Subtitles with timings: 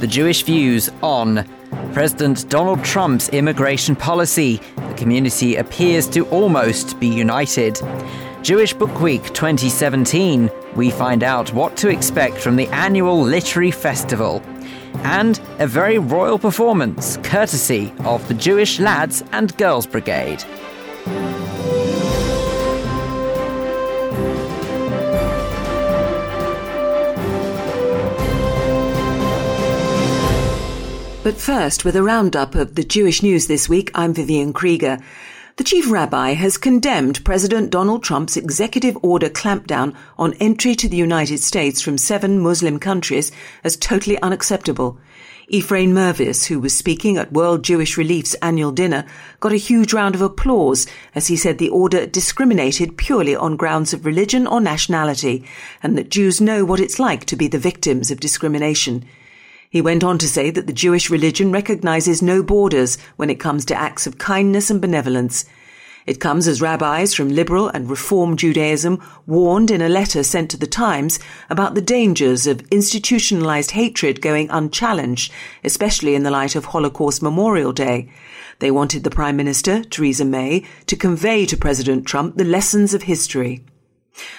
[0.00, 1.44] the Jewish views on
[1.92, 4.60] President Donald Trump's immigration policy.
[4.76, 7.80] The community appears to almost be united.
[8.42, 14.40] Jewish Book Week 2017, we find out what to expect from the annual literary festival.
[15.02, 20.44] And a very royal performance, courtesy of the Jewish Lads and Girls Brigade.
[31.28, 34.98] But first, with a roundup of the Jewish news this week, I'm Vivian Krieger.
[35.56, 40.96] The chief rabbi has condemned President Donald Trump's executive order clampdown on entry to the
[40.96, 43.30] United States from seven Muslim countries
[43.62, 44.98] as totally unacceptable.
[45.48, 49.04] Ephraim Mirvis, who was speaking at World Jewish Relief's annual dinner,
[49.38, 53.92] got a huge round of applause as he said the order discriminated purely on grounds
[53.92, 55.44] of religion or nationality,
[55.82, 59.04] and that Jews know what it's like to be the victims of discrimination.
[59.70, 63.66] He went on to say that the Jewish religion recognizes no borders when it comes
[63.66, 65.44] to acts of kindness and benevolence.
[66.06, 70.56] It comes as rabbis from liberal and reform Judaism warned in a letter sent to
[70.56, 71.18] the Times
[71.50, 75.30] about the dangers of institutionalized hatred going unchallenged,
[75.62, 78.10] especially in the light of Holocaust Memorial Day.
[78.60, 83.02] They wanted the Prime Minister, Theresa May, to convey to President Trump the lessons of
[83.02, 83.62] history.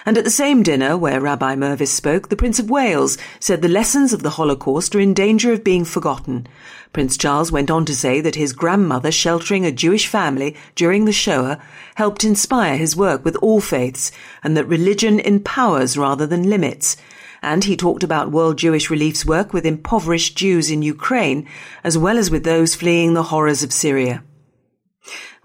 [0.06, 3.68] And at the same dinner where Rabbi Mirvis spoke, the Prince of Wales said the
[3.68, 6.48] lessons of the Holocaust are in danger of being forgotten.
[6.92, 11.12] Prince Charles went on to say that his grandmother sheltering a Jewish family during the
[11.12, 11.62] Shoah
[11.96, 14.12] helped inspire his work with all faiths,
[14.44, 16.98] and that religion empowers rather than limits.
[17.42, 21.48] And he talked about World Jewish Relief's work with impoverished Jews in Ukraine,
[21.84, 24.24] as well as with those fleeing the horrors of Syria.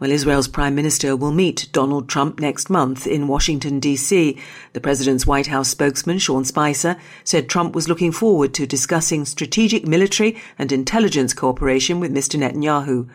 [0.00, 4.36] Well, Israel's Prime Minister will meet Donald Trump next month in Washington, D.C.
[4.72, 9.86] The president's White House spokesman, Sean Spicer, said Trump was looking forward to discussing strategic
[9.86, 12.38] military and intelligence cooperation with Mr.
[12.38, 13.08] Netanyahu.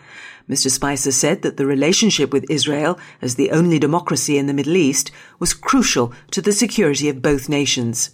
[0.49, 0.71] Mr.
[0.71, 5.11] Spicer said that the relationship with Israel, as the only democracy in the Middle East,
[5.37, 8.11] was crucial to the security of both nations.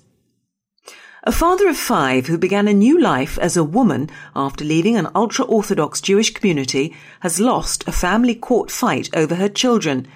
[1.28, 5.08] A father of five who began a new life as a woman after leaving an
[5.16, 10.08] ultra-Orthodox Jewish community has lost a family court fight over her children.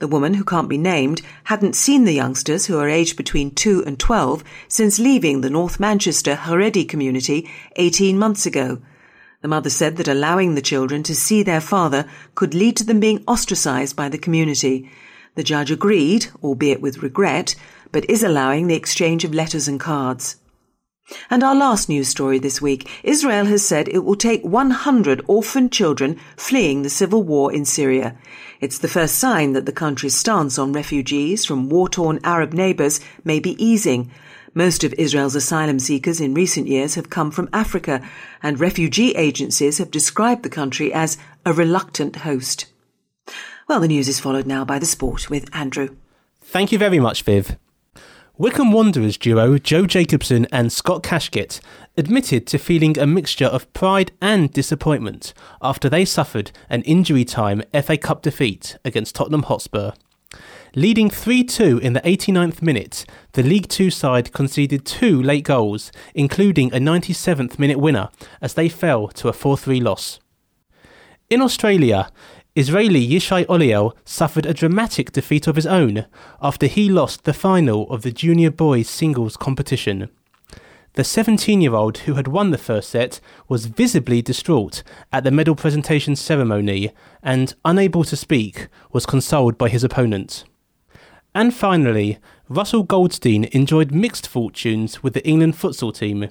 [0.00, 3.84] The woman, who can't be named, hadn't seen the youngsters, who are aged between 2
[3.86, 8.82] and 12, since leaving the North Manchester Haredi community 18 months ago.
[9.40, 12.04] The mother said that allowing the children to see their father
[12.34, 14.90] could lead to them being ostracized by the community.
[15.36, 17.54] The judge agreed, albeit with regret,
[17.92, 20.36] but is allowing the exchange of letters and cards.
[21.28, 25.70] And our last news story this week Israel has said it will take 100 orphan
[25.70, 28.16] children fleeing the civil war in Syria.
[28.60, 33.00] It's the first sign that the country's stance on refugees from war torn Arab neighbours
[33.24, 34.10] may be easing.
[34.54, 38.02] Most of Israel's asylum seekers in recent years have come from Africa,
[38.42, 41.16] and refugee agencies have described the country as
[41.46, 42.66] a reluctant host.
[43.68, 45.96] Well, the news is followed now by the sport with Andrew.
[46.40, 47.56] Thank you very much, Viv.
[48.40, 51.60] Wycombe Wanderers duo Joe Jacobson and Scott Kashket
[51.98, 57.62] admitted to feeling a mixture of pride and disappointment after they suffered an injury time
[57.82, 59.92] FA Cup defeat against Tottenham Hotspur.
[60.74, 65.92] Leading 3 2 in the 89th minute, the League Two side conceded two late goals,
[66.14, 68.08] including a 97th minute winner,
[68.40, 70.18] as they fell to a 4 3 loss.
[71.28, 72.10] In Australia,
[72.56, 76.06] Israeli Yishai Oliel suffered a dramatic defeat of his own
[76.42, 80.10] after he lost the final of the junior boys singles competition.
[80.94, 85.30] The 17 year old who had won the first set was visibly distraught at the
[85.30, 86.90] medal presentation ceremony
[87.22, 90.44] and, unable to speak, was consoled by his opponent.
[91.32, 92.18] And finally,
[92.48, 96.28] Russell Goldstein enjoyed mixed fortunes with the England futsal team.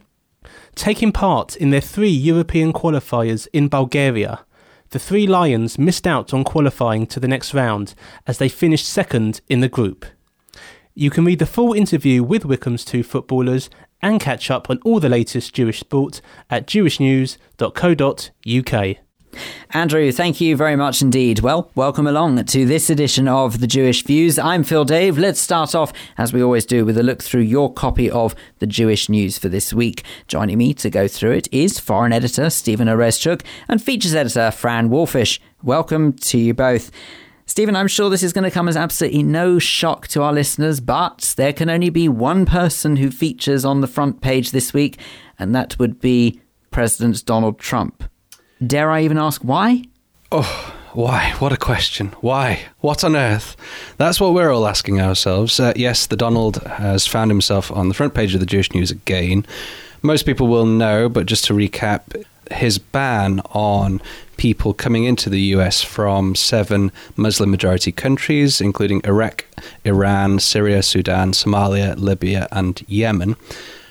[0.75, 4.43] Taking part in their three European qualifiers in Bulgaria,
[4.91, 7.93] the three Lions missed out on qualifying to the next round
[8.25, 10.05] as they finished second in the group.
[10.95, 13.69] You can read the full interview with Wycombe's two footballers
[14.01, 18.97] and catch up on all the latest Jewish sport at jewishnews.co.uk.
[19.71, 21.39] Andrew, thank you very much indeed.
[21.39, 24.39] Well, welcome along to this edition of the Jewish Views.
[24.39, 25.17] I'm Phil Dave.
[25.17, 28.67] Let's start off, as we always do, with a look through your copy of the
[28.67, 30.03] Jewish News for this week.
[30.27, 34.89] Joining me to go through it is foreign editor Stephen Oreszczuk and features editor Fran
[34.89, 35.39] Wolfish.
[35.63, 36.91] Welcome to you both.
[37.45, 40.79] Stephen, I'm sure this is going to come as absolutely no shock to our listeners,
[40.79, 44.99] but there can only be one person who features on the front page this week,
[45.39, 48.03] and that would be President Donald Trump.
[48.65, 49.83] Dare I even ask why?
[50.31, 51.33] Oh, why?
[51.39, 52.09] What a question.
[52.21, 52.65] Why?
[52.79, 53.55] What on earth?
[53.97, 55.59] That's what we're all asking ourselves.
[55.59, 58.91] Uh, yes, the Donald has found himself on the front page of the Jewish News
[58.91, 59.45] again,
[60.01, 64.01] most people will know, but just to recap, his ban on
[64.37, 69.45] people coming into the US from seven Muslim majority countries, including Iraq,
[69.83, 73.35] Iran, Syria, Sudan, Somalia, Libya, and Yemen,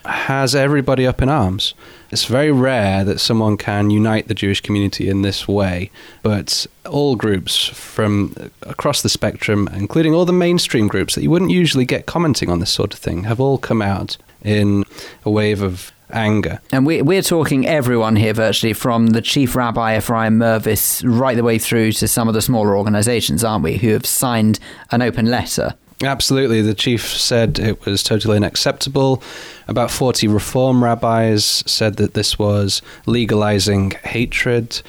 [0.05, 1.75] has everybody up in arms.
[2.11, 5.91] It's very rare that someone can unite the Jewish community in this way,
[6.23, 11.51] but all groups from across the spectrum, including all the mainstream groups that you wouldn't
[11.51, 14.85] usually get commenting on this sort of thing, have all come out in
[15.25, 16.61] a wave of anger.
[16.73, 21.43] And we, we're talking everyone here virtually, from the chief rabbi Ephraim Mirvis right the
[21.43, 24.59] way through to some of the smaller organizations, aren't we, who have signed
[24.91, 25.75] an open letter.
[26.03, 26.63] Absolutely.
[26.63, 29.23] The chief said it was totally unacceptable.
[29.67, 34.81] About 40 reform rabbis said that this was legalizing hatred.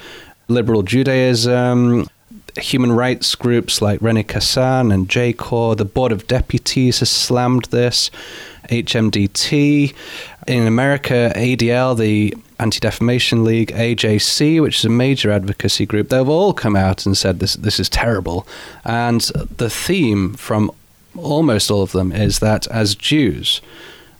[0.46, 2.06] Liberal Judaism,
[2.56, 8.10] human rights groups like René Cassin and J-CORE, the Board of Deputies has slammed this.
[8.68, 9.92] HMDT.
[10.46, 16.28] In America, ADL, the Anti Defamation League, AJC, which is a major advocacy group, they've
[16.28, 18.46] all come out and said this this is terrible.
[18.84, 19.22] And
[19.56, 20.70] the theme from
[21.16, 23.60] almost all of them is that as Jews,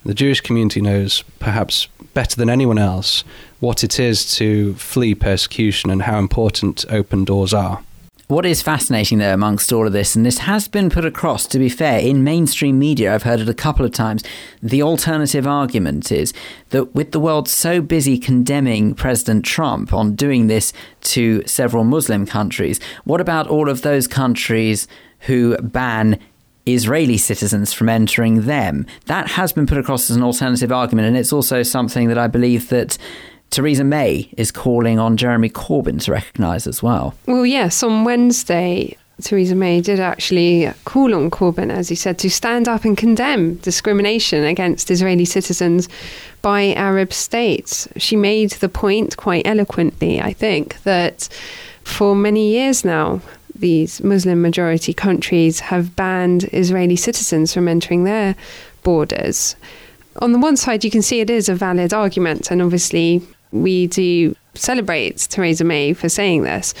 [0.05, 3.23] the Jewish community knows perhaps better than anyone else
[3.59, 7.83] what it is to flee persecution and how important open doors are.
[8.31, 11.59] What is fascinating, though, amongst all of this, and this has been put across, to
[11.59, 14.23] be fair, in mainstream media, I've heard it a couple of times,
[14.63, 16.33] the alternative argument is
[16.69, 20.71] that with the world so busy condemning President Trump on doing this
[21.01, 24.87] to several Muslim countries, what about all of those countries
[25.27, 26.17] who ban
[26.65, 28.85] Israeli citizens from entering them?
[29.05, 32.27] That has been put across as an alternative argument, and it's also something that I
[32.27, 32.97] believe that
[33.49, 37.15] Theresa May is calling on Jeremy Corbyn to recognise as well.
[37.25, 42.29] Well, yes, on Wednesday, Theresa May did actually call on Corbyn, as he said, to
[42.29, 45.89] stand up and condemn discrimination against Israeli citizens
[46.41, 47.87] by Arab states.
[47.97, 51.27] She made the point quite eloquently, I think, that
[51.83, 53.21] for many years now,
[53.61, 58.35] these Muslim majority countries have banned Israeli citizens from entering their
[58.83, 59.55] borders.
[60.17, 63.21] On the one side, you can see it is a valid argument, and obviously,
[63.51, 66.73] we do celebrate Theresa May for saying this.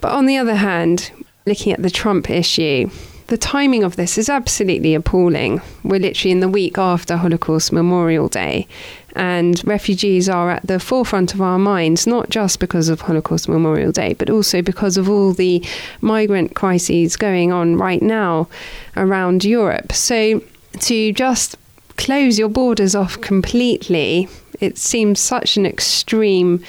[0.00, 1.10] But on the other hand,
[1.46, 2.88] looking at the Trump issue,
[3.26, 5.60] the timing of this is absolutely appalling.
[5.84, 8.66] We're literally in the week after Holocaust Memorial Day,
[9.16, 13.92] and refugees are at the forefront of our minds, not just because of Holocaust Memorial
[13.92, 15.64] Day, but also because of all the
[16.00, 18.48] migrant crises going on right now
[18.96, 19.92] around Europe.
[19.92, 20.42] So
[20.80, 21.56] to just
[21.96, 24.28] close your borders off completely
[24.60, 26.62] it seems such an extreme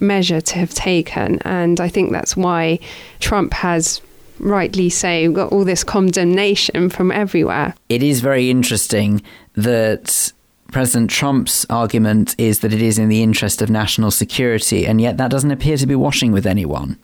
[0.00, 1.40] measure to have taken.
[1.40, 2.78] And I think that's why
[3.20, 4.00] Trump has
[4.38, 7.74] rightly so got all this condemnation from everywhere.
[7.88, 9.22] It is very interesting
[9.54, 10.32] that
[10.72, 15.16] President Trump's argument is that it is in the interest of national security, and yet
[15.16, 16.98] that doesn't appear to be washing with anyone.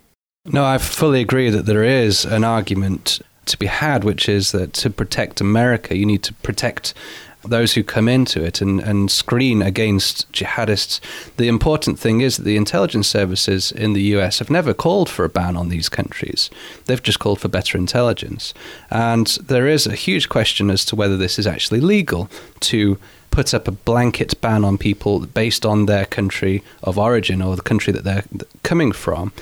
[0.47, 4.75] No, I fully agree that there is an argument to be had, which is that
[4.75, 6.93] to protect America, you need to protect
[7.45, 11.01] those who come into it and, and screen against jihadists.
[11.37, 15.25] The important thing is that the intelligence services in the US have never called for
[15.25, 16.51] a ban on these countries.
[16.87, 18.55] They've just called for better intelligence.
[18.91, 22.99] And there is a huge question as to whether this is actually legal to
[23.35, 27.63] put up a blanket ban on people based on their country of origin or the
[27.63, 28.25] country that they're
[28.63, 29.33] coming from.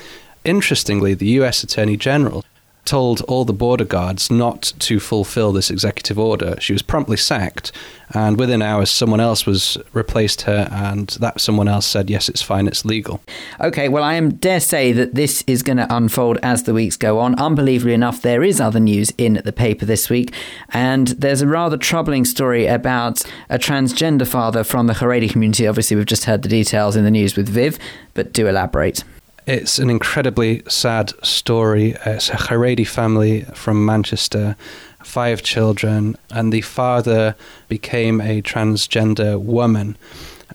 [0.43, 2.43] Interestingly, the US Attorney General
[2.85, 6.55] told all the border guards not to fulfill this executive order.
[6.59, 7.71] She was promptly sacked,
[8.13, 12.41] and within hours, someone else was replaced her, and that someone else said, "Yes, it's
[12.41, 13.21] fine, it's legal."
[13.61, 16.97] Okay, well, I am dare say that this is going to unfold as the weeks
[16.97, 17.35] go on.
[17.35, 20.33] Unbelievably enough, there is other news in the paper this week,
[20.71, 25.65] and there's a rather troubling story about a transgender father from the Haredi community.
[25.67, 27.79] Obviously, we've just heard the details in the news with Viv,
[28.13, 29.03] but do elaborate.
[29.45, 31.97] It's an incredibly sad story.
[32.05, 34.55] It's a Haredi family from Manchester,
[35.03, 37.35] five children, and the father
[37.67, 39.97] became a transgender woman.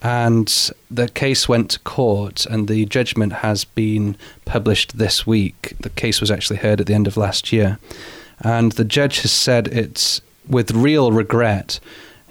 [0.01, 0.49] And
[0.91, 4.17] the case went to court, and the judgment has been
[4.47, 5.75] published this week.
[5.81, 7.79] The case was actually heard at the end of last year.
[8.41, 11.79] And the judge has said it's with real regret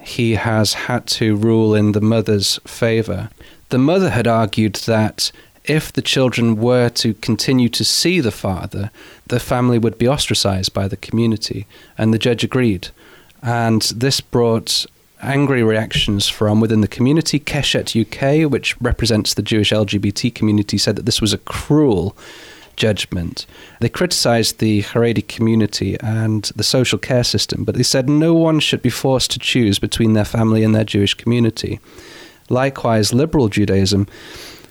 [0.00, 3.28] he has had to rule in the mother's favour.
[3.68, 5.30] The mother had argued that
[5.68, 8.90] if the children were to continue to see the father,
[9.26, 11.66] the family would be ostracized by the community.
[11.96, 12.88] And the judge agreed.
[13.42, 14.86] And this brought
[15.20, 17.38] angry reactions from within the community.
[17.38, 22.16] Keshet UK, which represents the Jewish LGBT community, said that this was a cruel
[22.76, 23.44] judgment.
[23.80, 28.60] They criticized the Haredi community and the social care system, but they said no one
[28.60, 31.80] should be forced to choose between their family and their Jewish community.
[32.48, 34.06] Likewise, liberal Judaism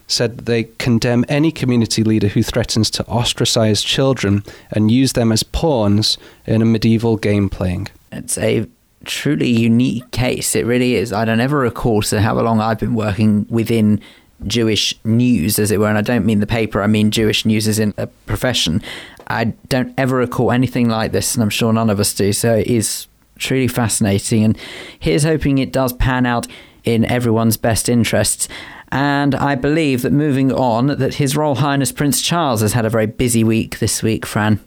[0.07, 5.43] said they condemn any community leader who threatens to ostracize children and use them as
[5.43, 7.87] pawns in a medieval game playing.
[8.11, 8.67] It's a
[9.03, 10.55] truly unique case.
[10.55, 11.11] It really is.
[11.11, 14.01] I don't ever recall to how long I've been working within
[14.45, 17.67] Jewish news, as it were, and I don't mean the paper, I mean Jewish news
[17.67, 18.81] as in a profession.
[19.27, 22.31] I don't ever recall anything like this, and I'm sure none of us do.
[22.33, 24.43] So it is truly fascinating.
[24.43, 24.57] And
[24.99, 26.47] here's hoping it does pan out
[26.83, 28.47] in everyone's best interests.
[28.89, 32.89] And I believe that moving on, that His Royal Highness Prince Charles has had a
[32.89, 34.59] very busy week this week, Fran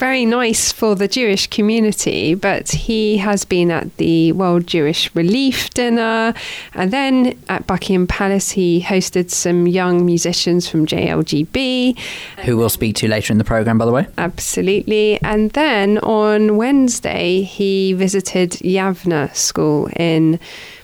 [0.00, 5.68] very nice for the Jewish community, but he has been at the World Jewish Relief
[5.70, 6.32] Dinner.
[6.72, 11.98] And then at Buckingham Palace, he hosted some young musicians from JLGB.
[12.46, 14.06] Who we'll speak to later in the programme, by the way.
[14.16, 15.20] Absolutely.
[15.20, 20.40] And then on Wednesday, he visited Yavneh School in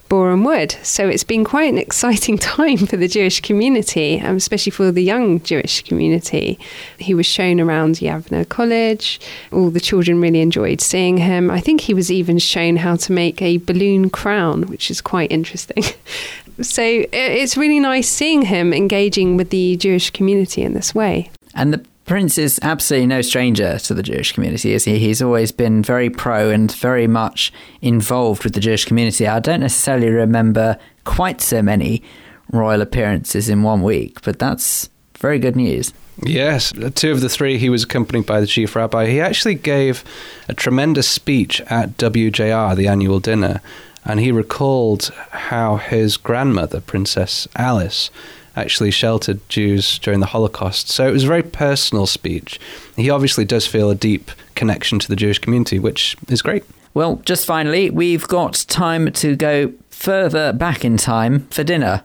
[0.09, 0.75] Boreham Wood.
[0.83, 5.03] So it's been quite an exciting time for the Jewish community, um, especially for the
[5.03, 6.59] young Jewish community.
[6.97, 9.19] He was shown around Yavneh College.
[9.51, 11.51] All the children really enjoyed seeing him.
[11.51, 15.31] I think he was even shown how to make a balloon crown, which is quite
[15.31, 15.83] interesting.
[16.61, 21.29] so it's really nice seeing him engaging with the Jewish community in this way.
[21.53, 24.97] And the Prince is absolutely no stranger to the Jewish community, is he?
[24.97, 29.27] He's always been very pro and very much involved with the Jewish community.
[29.27, 32.01] I don't necessarily remember quite so many
[32.49, 35.93] royal appearances in one week, but that's very good news.
[36.23, 39.07] Yes, two of the three, he was accompanied by the chief rabbi.
[39.07, 40.05] He actually gave
[40.47, 43.59] a tremendous speech at WJR, the annual dinner,
[44.05, 48.09] and he recalled how his grandmother, Princess Alice,
[48.57, 50.89] actually sheltered Jews during the Holocaust.
[50.89, 52.59] So it was a very personal speech.
[52.95, 56.63] He obviously does feel a deep connection to the Jewish community, which is great.
[56.93, 62.03] Well, just finally, we've got time to go further back in time for dinner.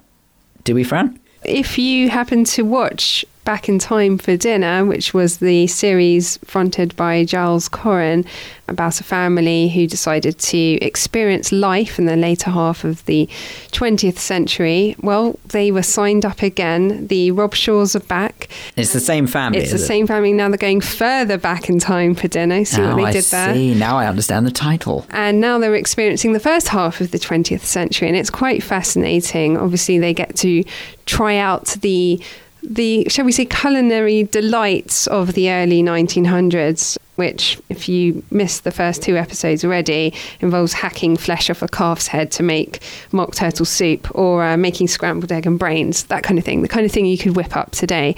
[0.65, 1.19] Do we, Fran?
[1.45, 6.95] If you happen to watch Back in Time for Dinner, which was the series fronted
[6.95, 8.25] by Giles Coren
[8.69, 13.27] about a family who decided to experience life in the later half of the
[13.73, 14.95] 20th century.
[15.01, 17.09] Well, they were signed up again.
[17.09, 18.49] The Robshaws are back.
[18.77, 19.59] It's the same family.
[19.59, 19.81] It's the it?
[19.81, 20.33] same family.
[20.33, 22.65] Now they're going further back in time for dinner.
[22.65, 23.55] See now what they I did there?
[23.55, 23.75] See.
[23.75, 25.05] Now I understand the title.
[25.11, 29.57] And now they're experiencing the first half of the 20th century, and it's quite fascinating.
[29.57, 30.65] Obviously, they get to
[31.07, 32.23] try out the
[32.63, 38.71] the, shall we say, culinary delights of the early 1900s, which, if you missed the
[38.71, 43.67] first two episodes already, involves hacking flesh off a calf's head to make mock turtle
[43.67, 46.93] soup or uh, making scrambled egg and brains, that kind of thing, the kind of
[46.93, 48.15] thing you could whip up today.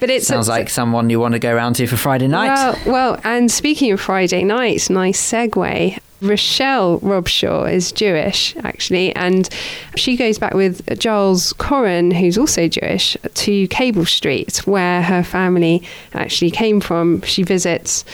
[0.00, 2.54] But it sounds a, like someone you want to go around to for Friday night.
[2.54, 5.98] Well, well, and speaking of Friday night, nice segue.
[6.20, 9.48] Rochelle Robshaw is Jewish, actually, and
[9.96, 15.82] she goes back with Giles Coren, who's also Jewish, to Cable Street, where her family
[16.14, 17.20] actually came from.
[17.22, 18.04] She visits,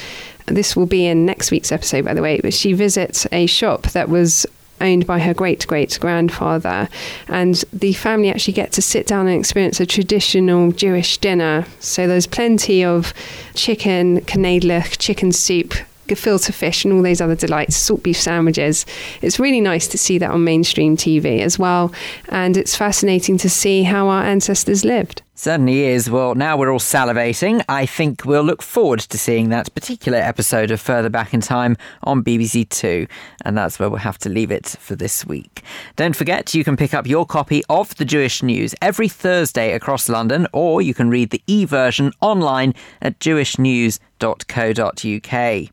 [0.46, 3.82] this will be in next week's episode, by the way, but she visits a shop
[3.88, 4.46] that was
[4.80, 6.88] owned by her great great grandfather.
[7.28, 11.66] And the family actually get to sit down and experience a traditional Jewish dinner.
[11.80, 13.12] So there's plenty of
[13.54, 15.74] chicken, knedlich, chicken soup,
[16.10, 18.84] gefilte fish and all those other delights, salt beef sandwiches.
[19.22, 21.92] It's really nice to see that on mainstream TV as well.
[22.28, 25.22] And it's fascinating to see how our ancestors lived.
[25.40, 26.10] Certainly is.
[26.10, 27.64] Well, now we're all salivating.
[27.66, 31.78] I think we'll look forward to seeing that particular episode of Further Back in Time
[32.02, 33.06] on BBC Two.
[33.46, 35.62] And that's where we'll have to leave it for this week.
[35.96, 40.10] Don't forget, you can pick up your copy of the Jewish News every Thursday across
[40.10, 45.70] London, or you can read the e version online at jewishnews.co.uk.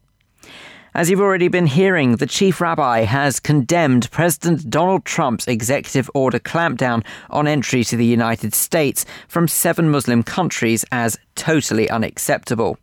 [0.97, 6.39] As you've already been hearing, the chief rabbi has condemned President Donald Trump's executive order
[6.39, 12.79] clampdown on entry to the United States from seven Muslim countries as totally unacceptable.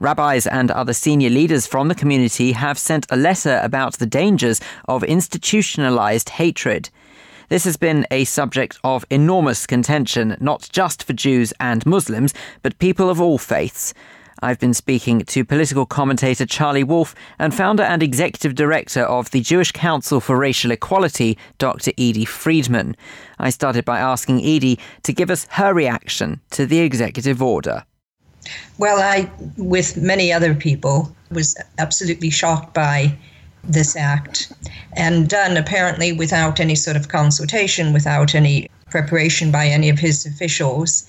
[0.00, 4.60] Rabbis and other senior leaders from the community have sent a letter about the dangers
[4.88, 6.90] of institutionalized hatred.
[7.50, 12.80] This has been a subject of enormous contention, not just for Jews and Muslims, but
[12.80, 13.94] people of all faiths.
[14.44, 19.40] I've been speaking to political commentator Charlie Wolf and founder and executive director of the
[19.40, 21.92] Jewish Council for Racial Equality, Dr.
[21.92, 22.94] Edie Friedman.
[23.38, 27.84] I started by asking Edie to give us her reaction to the executive order.
[28.76, 33.16] Well, I, with many other people, was absolutely shocked by
[33.62, 34.52] this act
[34.92, 40.26] and done apparently without any sort of consultation, without any preparation by any of his
[40.26, 41.08] officials.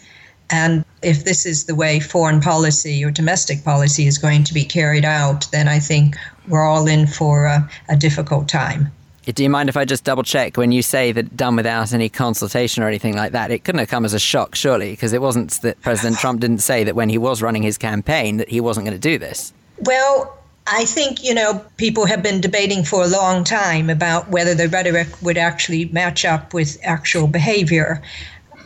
[0.50, 4.64] And if this is the way foreign policy or domestic policy is going to be
[4.64, 6.16] carried out, then I think
[6.48, 8.92] we're all in for a, a difficult time.
[9.26, 12.10] Do you mind if I just double check when you say that done without any
[12.10, 13.50] consultation or anything like that?
[13.50, 16.60] It couldn't have come as a shock, surely, because it wasn't that President Trump didn't
[16.60, 19.52] say that when he was running his campaign that he wasn't going to do this.
[19.80, 20.38] Well,
[20.68, 24.68] I think, you know, people have been debating for a long time about whether the
[24.68, 28.04] rhetoric would actually match up with actual behavior.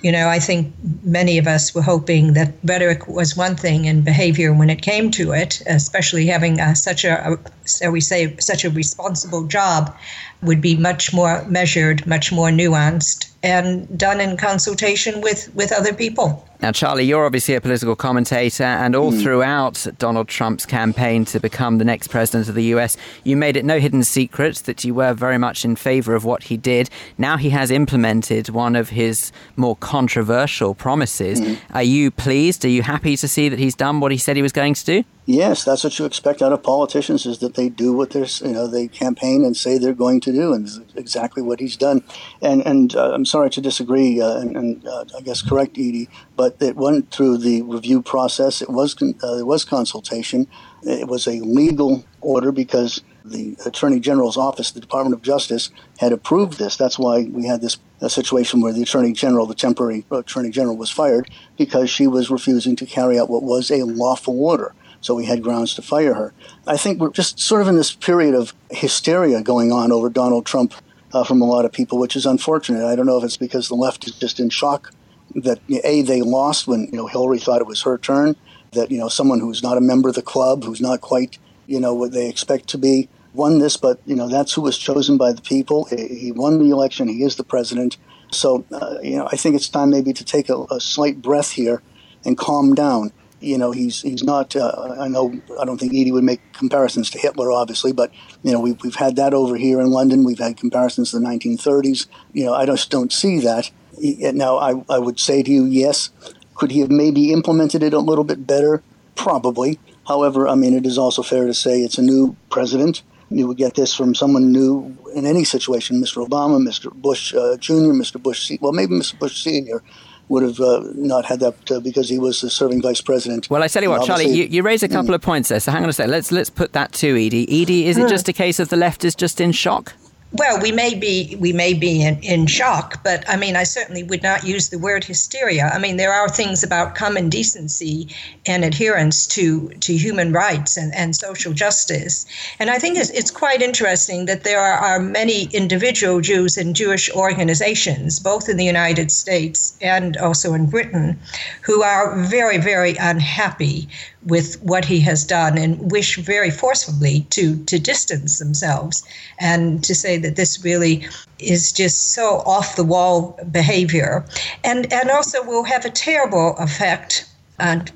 [0.01, 4.05] You know, I think many of us were hoping that rhetoric was one thing and
[4.05, 8.63] behavior when it came to it, especially having uh, such a, so we say, such
[8.63, 9.95] a responsible job
[10.41, 15.93] would be much more measured, much more nuanced, and done in consultation with, with other
[15.93, 16.45] people.
[16.61, 19.23] Now, Charlie, you're obviously a political commentator, and all mm.
[19.23, 23.63] throughout Donald Trump's campaign to become the next president of the US, you made it
[23.63, 26.89] no hidden secret that you were very much in favor of what he did.
[27.17, 31.39] Now he has implemented one of his more controversial promises.
[31.39, 31.59] Mm.
[31.71, 32.65] Are you pleased?
[32.65, 34.83] Are you happy to see that he's done what he said he was going to
[34.83, 35.03] do?
[35.29, 38.51] Yes, that's what you expect out of politicians is that they do what they're, you
[38.51, 42.03] know, they campaign and say they're going to do, and exactly what he's done.
[42.41, 46.09] And and uh, I'm sorry to disagree, uh, and, and uh, I guess correct Edie,
[46.35, 48.61] but it went through the review process.
[48.61, 50.47] It was uh, there was consultation.
[50.83, 55.69] It was a legal order because the Attorney General's office, the Department of Justice,
[55.99, 56.77] had approved this.
[56.77, 60.89] That's why we had this situation where the Attorney General, the temporary Attorney General, was
[60.89, 65.25] fired because she was refusing to carry out what was a lawful order so we
[65.25, 66.33] had grounds to fire her.
[66.67, 70.45] I think we're just sort of in this period of hysteria going on over Donald
[70.45, 70.73] Trump
[71.13, 72.85] uh, from a lot of people, which is unfortunate.
[72.85, 74.93] I don't know if it's because the left is just in shock
[75.35, 78.35] that a they lost when you know Hillary thought it was her turn,
[78.71, 81.37] that you know someone who's not a member of the club, who's not quite
[81.67, 84.77] you know what they expect to be, won this, but you know that's who was
[84.77, 85.85] chosen by the people.
[85.85, 87.07] He won the election.
[87.07, 87.97] He is the president.
[88.31, 91.51] So uh, you know I think it's time maybe to take a, a slight breath
[91.51, 91.81] here
[92.25, 94.55] and calm down you know, he's he's not.
[94.55, 98.11] Uh, I know I don't think Edie would make comparisons to Hitler, obviously, but
[98.43, 100.23] you know, we've we've had that over here in London.
[100.23, 102.07] We've had comparisons to the 1930s.
[102.33, 103.71] You know, I just don't see that.
[104.01, 106.09] Now, I I would say to you, yes,
[106.55, 108.83] could he have maybe implemented it a little bit better?
[109.15, 109.79] Probably.
[110.07, 113.03] However, I mean, it is also fair to say it's a new president.
[113.29, 116.27] You would get this from someone new in any situation, Mr.
[116.27, 116.91] Obama, Mr.
[116.91, 118.21] Bush uh, Jr., Mr.
[118.21, 119.19] Bush, well, maybe Mr.
[119.19, 119.83] Bush Sr
[120.29, 123.49] would have uh, not had that uh, because he was the serving vice president.
[123.49, 125.15] Well, I tell you what, Charlie, you, you raise a couple mm.
[125.15, 125.59] of points there.
[125.59, 126.11] So hang on a second.
[126.11, 127.61] Let's let's put that to Edie.
[127.61, 129.93] Edie, is it just a case of the left is just in shock?
[130.31, 134.03] Well, we may be we may be in, in shock, but I mean, I certainly
[134.03, 135.71] would not use the word hysteria.
[135.73, 138.09] I mean, there are things about common decency
[138.45, 142.27] and adherence to to human rights and, and social justice,
[142.59, 146.75] and I think it's, it's quite interesting that there are, are many individual Jews and
[146.75, 151.19] Jewish organizations, both in the United States and also in Britain,
[151.63, 153.89] who are very very unhappy
[154.25, 159.03] with what he has done and wish very forcefully to to distance themselves
[159.39, 161.07] and to say that this really
[161.39, 164.25] is just so off the wall behavior.
[164.63, 167.28] And and also will have a terrible effect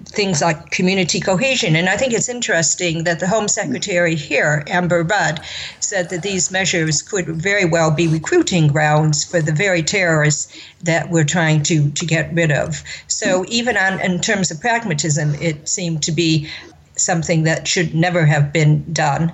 [0.05, 1.75] things like community cohesion.
[1.75, 5.41] And I think it's interesting that the Home Secretary here, Amber Rudd,
[5.79, 11.09] said that these measures could very well be recruiting grounds for the very terrorists that
[11.09, 12.83] we're trying to, to get rid of.
[13.07, 16.49] So even on in terms of pragmatism, it seemed to be
[16.95, 19.31] something that should never have been done.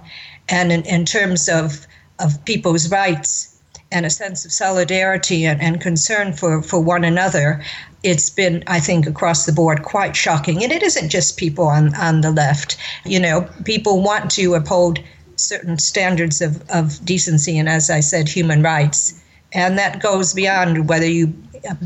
[0.47, 1.85] And in, in terms of
[2.19, 3.58] of people's rights
[3.91, 7.63] and a sense of solidarity and, and concern for, for one another,
[8.03, 10.63] it's been, I think, across the board quite shocking.
[10.63, 12.77] And it isn't just people on, on the left.
[13.05, 14.99] You know, people want to uphold
[15.35, 19.19] certain standards of, of decency and, as I said, human rights.
[19.53, 21.27] And that goes beyond whether you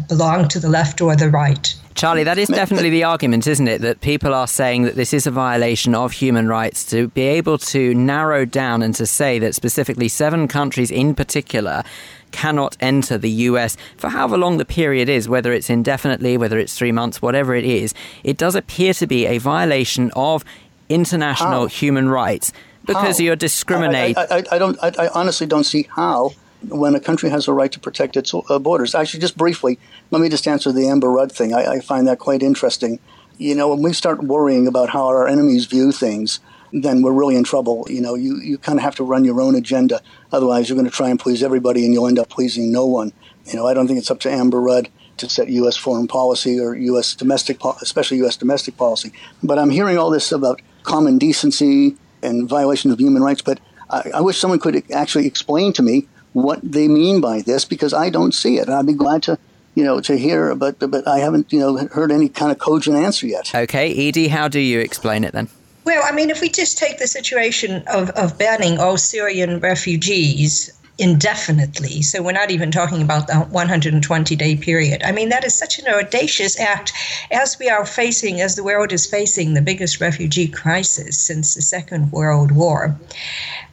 [0.09, 1.73] belong to the left or the right.
[1.95, 3.81] Charlie, that is definitely the argument, isn't it?
[3.81, 7.57] That people are saying that this is a violation of human rights to be able
[7.59, 11.83] to narrow down and to say that specifically seven countries in particular
[12.31, 16.77] cannot enter the US for however long the period is, whether it's indefinitely, whether it's
[16.77, 17.93] three months, whatever it is.
[18.23, 20.43] It does appear to be a violation of
[20.89, 21.67] international how?
[21.67, 22.51] human rights
[22.85, 23.23] because how?
[23.23, 24.17] you're discriminating.
[24.17, 24.77] I, I, I, don't.
[24.81, 26.33] I, honestly don't see how
[26.69, 28.95] when a country has a right to protect its uh, borders.
[28.95, 29.79] Actually, just briefly,
[30.11, 31.53] let me just answer the Amber Rudd thing.
[31.53, 32.99] I, I, find that quite interesting.
[33.37, 36.39] You know, when we start worrying about how our enemies view things,
[36.71, 37.85] then we're really in trouble.
[37.89, 40.01] You know, you, you kind of have to run your own agenda.
[40.31, 43.11] Otherwise, you're going to try and please everybody and you'll end up pleasing no one.
[43.45, 45.77] You know, I don't think it's up to Amber Rudd to set U.S.
[45.77, 47.15] foreign policy or U.S.
[47.15, 48.37] domestic, especially U.S.
[48.37, 49.11] domestic policy.
[49.43, 53.41] But I'm hearing all this about common decency and violation of human rights.
[53.41, 57.65] But I, I wish someone could actually explain to me what they mean by this
[57.65, 58.69] because I don't see it.
[58.69, 59.37] I'd be glad to,
[59.75, 62.97] you know, to hear, but but I haven't, you know, heard any kind of cogent
[62.97, 63.53] answer yet.
[63.53, 65.47] Okay, Edie, how do you explain it then?
[65.85, 70.71] Well, I mean, if we just take the situation of, of banning all Syrian refugees
[70.99, 72.01] indefinitely.
[72.01, 75.01] So we're not even talking about the 120 day period.
[75.03, 76.93] I mean, that is such an audacious act
[77.31, 81.61] as we are facing, as the world is facing the biggest refugee crisis since the
[81.61, 82.95] Second World War.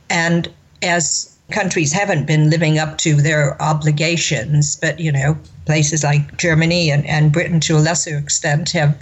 [0.08, 0.48] And
[0.82, 5.36] as countries haven't been living up to their obligations, but, you know,
[5.66, 8.98] places like Germany and, and Britain to a lesser extent have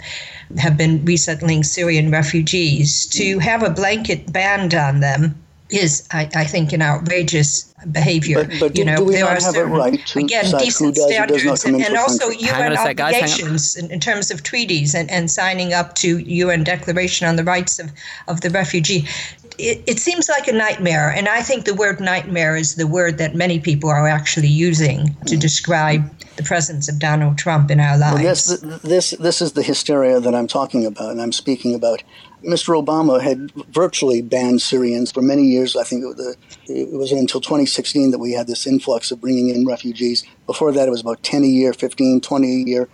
[0.57, 3.05] have been resettling Syrian refugees.
[3.07, 5.35] To have a blanket ban on them
[5.69, 8.45] is, I, I think, an outrageous behavior.
[8.45, 12.29] But, but you know, do there are certain, right again decent standards and, and also
[12.29, 17.27] UN sec, obligations in, in, terms of treaties and, and signing up to UN Declaration
[17.27, 17.91] on the Rights of,
[18.27, 19.07] of the Refugee.
[19.59, 23.17] It, it seems like a nightmare, and I think the word nightmare is the word
[23.17, 25.39] that many people are actually using to mm.
[25.39, 28.13] describe the presence of Donald Trump in our lives.
[28.13, 32.01] Well, yes, this, this is the hysteria that I'm talking about and I'm speaking about.
[32.43, 32.81] Mr.
[32.81, 35.75] Obama had virtually banned Syrians for many years.
[35.75, 39.49] I think it was, it was until 2016 that we had this influx of bringing
[39.49, 40.23] in refugees.
[40.45, 42.89] Before that, it was about 10 a year, 15, 20 a year.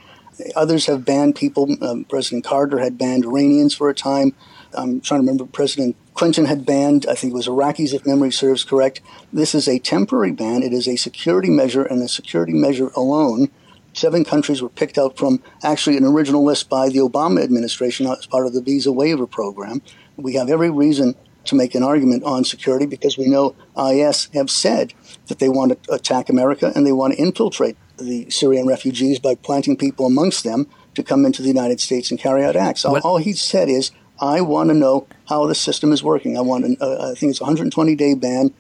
[0.56, 1.69] Others have banned people.
[1.84, 4.34] Um, President Carter had banned Iranians for a time.
[4.77, 8.31] I'm trying to remember President Clinton had banned, I think it was Iraqis, if memory
[8.31, 9.01] serves correct.
[9.33, 10.63] This is a temporary ban.
[10.63, 13.49] It is a security measure, and a security measure alone.
[13.93, 18.25] Seven countries were picked out from actually an original list by the Obama administration as
[18.25, 19.81] part of the visa waiver program.
[20.17, 24.49] We have every reason to make an argument on security because we know IS have
[24.49, 24.93] said
[25.27, 29.35] that they want to attack America and they want to infiltrate the Syrian refugees by
[29.35, 32.83] planting people amongst them to come into the United States and carry out acts.
[32.85, 36.38] All, all he said is I want to know how the system is working.
[36.38, 38.54] I want, an, uh, I think it's a 120 day ban,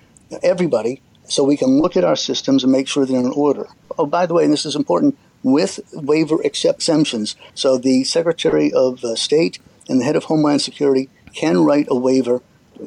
[0.43, 3.67] everybody, so we can look at our systems and make sure they're in order.
[3.97, 7.35] Oh, by the way, and this is important, with waiver exemptions.
[7.53, 11.95] So the Secretary of uh, State and the head of Homeland Security can write a
[11.95, 12.41] waiver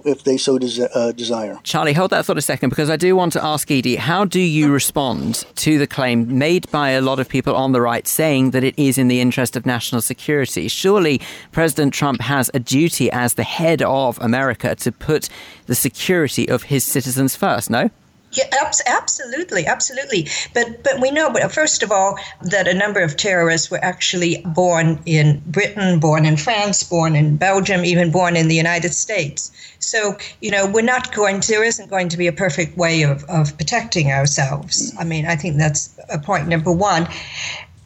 [0.04, 1.58] if they so des- uh, desire.
[1.62, 4.40] Charlie, hold that thought a second because I do want to ask Edie, how do
[4.40, 8.50] you respond to the claim made by a lot of people on the right saying
[8.50, 10.68] that it is in the interest of national security?
[10.68, 11.20] Surely
[11.52, 15.28] President Trump has a duty as the head of America to put
[15.66, 17.90] the security of his citizens first, no?
[18.32, 18.44] Yeah,
[18.86, 20.28] absolutely, absolutely.
[20.52, 24.42] But but we know, but first of all, that a number of terrorists were actually
[24.44, 29.50] born in Britain, born in France, born in Belgium, even born in the United States.
[29.78, 31.40] So you know, we're not going.
[31.40, 34.92] To, there isn't going to be a perfect way of of protecting ourselves.
[34.98, 37.08] I mean, I think that's a point number one.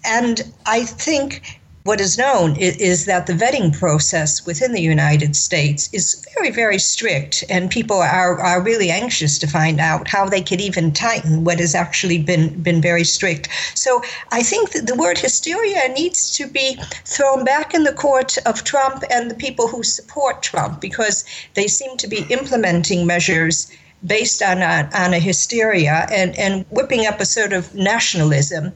[0.04, 5.34] And I think what is known is, is, that the vetting process within the United
[5.34, 10.28] States is very, very strict, and people are, are really anxious to find out how
[10.28, 13.48] they could even tighten what has actually been, been very strict.
[13.74, 18.38] So I think that the word hysteria needs to be thrown back in the court
[18.46, 23.70] of Trump and the people who support Trump because they seem to be implementing measures
[24.04, 28.72] based on a, on a hysteria and, and whipping up a sort of nationalism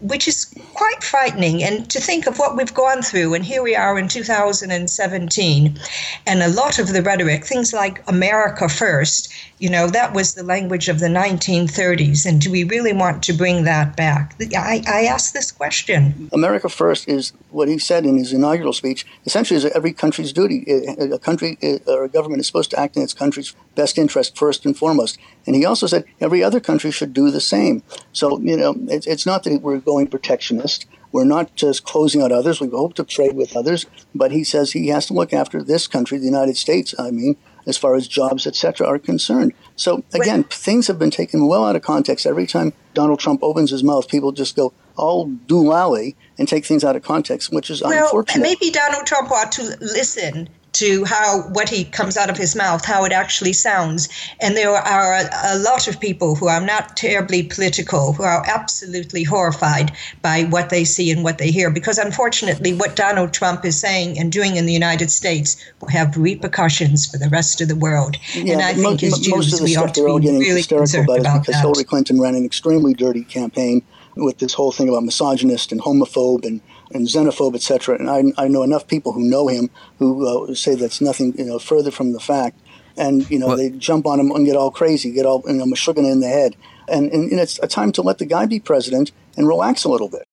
[0.00, 1.62] which is quite frightening.
[1.62, 5.78] And to think of what we've gone through, and here we are in 2017,
[6.26, 10.44] and a lot of the rhetoric, things like America first, you know, that was the
[10.44, 12.24] language of the 1930s.
[12.26, 14.36] And do we really want to bring that back?
[14.56, 16.28] I, I ask this question.
[16.32, 20.64] America first is what he said in his inaugural speech essentially is every country's duty.
[20.68, 24.36] A country uh, or a government is supposed to act in its country's best interest
[24.36, 25.18] first and foremost.
[25.46, 27.82] And he also said every other country should do the same.
[28.12, 30.86] So, you know, it's not that we're going protectionist.
[31.12, 32.60] We're not just closing out others.
[32.60, 33.86] We hope to trade with others.
[34.14, 37.36] But he says he has to look after this country, the United States, I mean,
[37.66, 39.54] as far as jobs, etc., are concerned.
[39.76, 42.26] So again, things have been taken well out of context.
[42.26, 46.84] Every time Donald Trump opens his mouth, people just go all doolally and take things
[46.84, 48.42] out of context, which is well, unfortunate.
[48.42, 52.84] Maybe Donald Trump ought to listen to how what he comes out of his mouth,
[52.84, 54.08] how it actually sounds.
[54.40, 58.44] And there are a, a, lot of people who are not terribly political, who are
[58.46, 59.90] absolutely horrified
[60.22, 61.68] by what they see and what they hear.
[61.68, 66.16] Because unfortunately, what Donald Trump is saying and doing in the United States will have
[66.16, 68.16] repercussions for the rest of the world.
[68.34, 71.54] Yeah, and I think as Jews, we ought to be really concerned about, about because
[71.54, 71.62] that.
[71.62, 73.82] Hillary Clinton ran an extremely dirty campaign
[74.14, 76.60] with this whole thing about misogynist and homophobe and
[76.92, 77.96] and xenophobe, etc.
[77.96, 81.44] And I, I know enough people who know him who uh, say that's nothing you
[81.44, 82.58] know further from the fact.
[82.96, 85.64] And you know they jump on him and get all crazy, get all you know
[85.64, 86.56] in the head.
[86.88, 89.90] And, and, and it's a time to let the guy be president and relax a
[89.90, 90.27] little bit.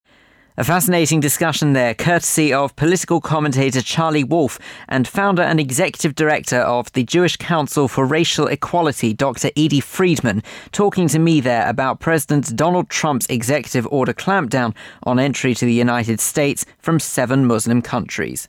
[0.58, 6.60] A fascinating discussion there, courtesy of political commentator Charlie Wolf and founder and executive director
[6.60, 9.50] of the Jewish Council for Racial Equality, Dr.
[9.54, 10.42] Edie Friedman,
[10.72, 15.74] talking to me there about President Donald Trump's executive order clampdown on entry to the
[15.74, 18.48] United States from seven Muslim countries.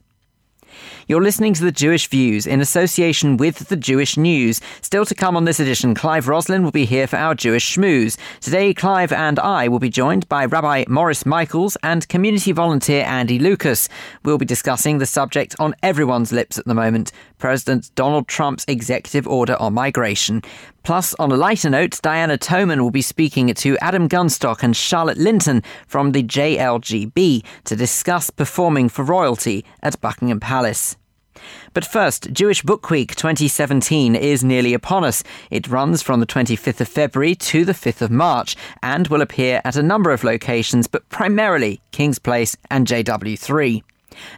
[1.09, 4.59] You're listening to the Jewish Views in association with the Jewish News.
[4.81, 8.17] Still to come on this edition, Clive Roslin will be here for our Jewish schmooze.
[8.41, 13.39] Today, Clive and I will be joined by Rabbi Morris Michaels and community volunteer Andy
[13.39, 13.87] Lucas.
[14.25, 19.29] We'll be discussing the subject on everyone's lips at the moment President Donald Trump's executive
[19.29, 20.41] order on migration.
[20.83, 25.17] Plus, on a lighter note, Diana Toman will be speaking to Adam Gunstock and Charlotte
[25.17, 30.96] Linton from the JLGB to discuss performing for royalty at Buckingham Palace.
[31.73, 35.23] But first, Jewish Book Week 2017 is nearly upon us.
[35.49, 39.61] It runs from the 25th of February to the 5th of March and will appear
[39.63, 43.83] at a number of locations, but primarily King's Place and JW3.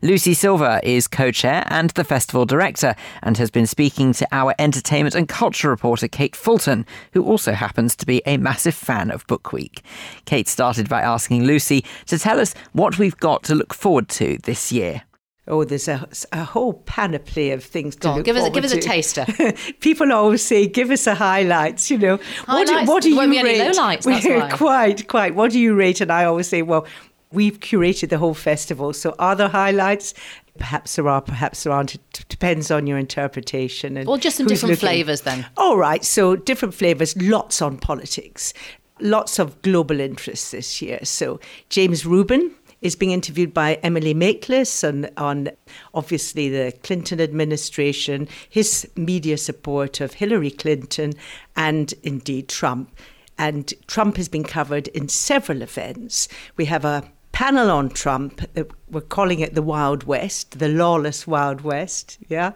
[0.02, 4.54] Lucy Silver is co chair and the festival director and has been speaking to our
[4.60, 9.26] entertainment and culture reporter Kate Fulton, who also happens to be a massive fan of
[9.28, 9.84] Book Week.
[10.26, 14.38] Kate started by asking Lucy to tell us what we've got to look forward to
[14.44, 15.04] this year.
[15.50, 18.64] Oh, there's a, a whole panoply of things to Go on, look give us, give
[18.64, 19.26] us a taster.
[19.80, 22.88] People always say, "Give us a highlights." You know, what do, Highlights?
[22.90, 23.76] what do There won't you be any rate?
[23.76, 24.50] lowlights, that's why.
[24.52, 25.36] quite, quite.
[25.36, 26.02] What do you rate?
[26.02, 26.86] And I always say, well,
[27.32, 28.94] we've curated the whole festival.
[28.94, 30.14] So, are there highlights?
[30.60, 31.96] Perhaps there are, perhaps there aren't.
[31.96, 33.98] It depends on your interpretation.
[33.98, 34.82] And Well, just some different looking.
[34.88, 35.46] flavours then.
[35.58, 38.54] All right, so different flavors, lots on politics,
[39.00, 41.00] lots of global interests this year.
[41.04, 45.50] So James Rubin is being interviewed by Emily Maitlis on, on
[45.94, 51.14] obviously the Clinton administration, his media support of Hillary Clinton,
[51.56, 52.96] and indeed Trump.
[53.38, 56.28] And Trump has been covered in several events.
[56.58, 58.42] We have a panel on Trump.
[58.90, 62.18] We're calling it the Wild West, the lawless Wild West.
[62.28, 62.52] Yeah.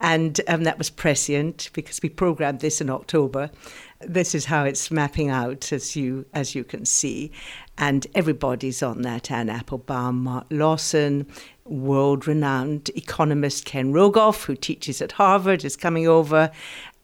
[0.00, 3.50] And um, that was prescient because we programmed this in October.
[4.00, 7.32] This is how it's mapping out, as you as you can see,
[7.78, 9.30] and everybody's on that.
[9.30, 11.26] Anne Applebaum, Mark Lawson,
[11.64, 16.50] world-renowned economist Ken Rogoff, who teaches at Harvard, is coming over,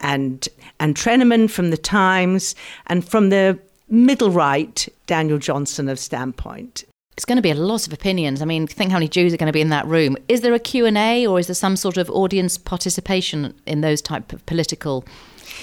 [0.00, 0.48] and
[0.80, 2.54] Ann Treneman from the Times,
[2.86, 3.58] and from the
[3.88, 6.84] middle right, Daniel Johnson of Standpoint.
[7.14, 8.40] It's going to be a lot of opinions.
[8.40, 10.16] I mean, think how many Jews are going to be in that room.
[10.28, 14.32] Is there a Q&A or is there some sort of audience participation in those type
[14.32, 15.04] of political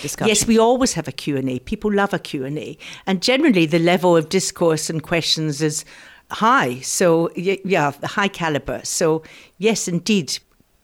[0.02, 0.40] discussions?
[0.40, 1.60] Yes, we always have a Q&A.
[1.60, 2.78] People love a Q&A.
[3.06, 5.86] And generally the level of discourse and questions is
[6.32, 6.80] high.
[6.80, 8.82] So yeah, the high caliber.
[8.84, 9.24] So
[9.58, 10.40] yes, indeed,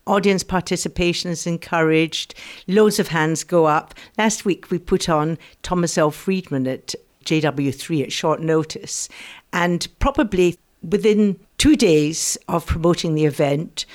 [0.06, 2.34] audience participation is encouraged.
[2.66, 3.94] Loads of hands go up.
[4.18, 6.10] Last week we put on Thomas L.
[6.10, 9.08] Friedman at JW3 at short notice.
[9.52, 13.86] And probably within two days of promoting the event,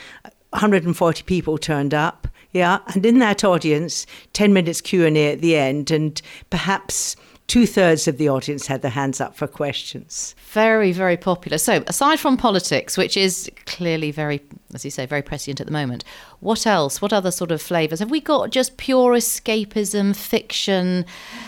[0.52, 2.28] 140 people turned up.
[2.54, 7.16] Yeah, and in that audience, 10 minutes Q&A at the end, and perhaps
[7.48, 10.36] two thirds of the audience had their hands up for questions.
[10.52, 11.58] Very, very popular.
[11.58, 14.42] So, aside from politics, which is clearly very,
[14.74, 16.04] as you say, very prescient at the moment,
[16.40, 17.02] what else?
[17.02, 18.00] What other sort of flavours?
[18.00, 21.06] Have we got just pure escapism, fiction,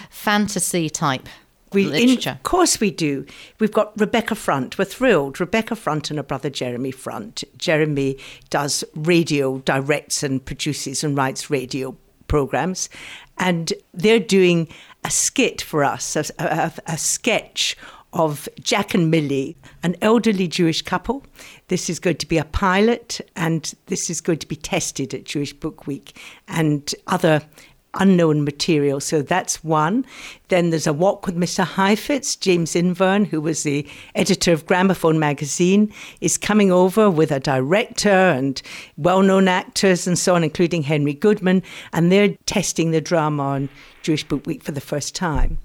[0.10, 1.28] fantasy type
[1.74, 3.26] We, in, of course, we do.
[3.60, 4.78] We've got Rebecca Front.
[4.78, 5.40] We're thrilled.
[5.40, 7.44] Rebecca Front and her brother Jeremy Front.
[7.58, 8.18] Jeremy
[8.50, 11.96] does radio, directs and produces and writes radio
[12.28, 12.90] programs,
[13.38, 14.68] and they're doing
[15.04, 17.76] a skit for us, a, a, a sketch
[18.14, 21.24] of Jack and Millie, an elderly Jewish couple.
[21.68, 25.26] This is going to be a pilot, and this is going to be tested at
[25.26, 27.42] Jewish Book Week and other
[27.96, 29.00] unknown material.
[29.00, 30.06] So that's one.
[30.50, 31.66] Then there's a walk with Mr.
[31.66, 32.36] Heifetz.
[32.36, 38.10] James Inverne, who was the editor of Gramophone magazine, is coming over with a director
[38.10, 38.62] and
[38.98, 41.64] well known actors and so on, including Henry Goodman.
[41.92, 43.70] And they're testing the drama on
[44.02, 45.58] Jewish Book Week for the first time.